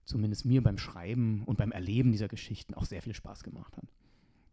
[0.10, 3.86] zumindest mir beim Schreiben und beim Erleben dieser Geschichten auch sehr viel Spaß gemacht hat.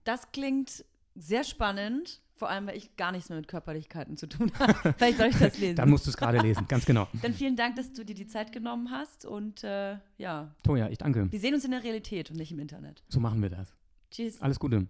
[0.04, 0.84] Das klingt
[1.14, 4.94] sehr spannend, vor allem, weil ich gar nichts mehr mit Körperlichkeiten zu tun habe.
[4.96, 5.76] Vielleicht soll ich das lesen.
[5.76, 7.08] Dann musst du es gerade lesen, ganz genau.
[7.22, 10.54] Dann vielen Dank, dass du dir die Zeit genommen hast und äh, ja.
[10.62, 11.32] Toja, ich danke.
[11.32, 13.02] Wir sehen uns in der Realität und nicht im Internet.
[13.08, 13.74] So machen wir das.
[14.10, 14.40] Tschüss.
[14.40, 14.86] Alles Gute.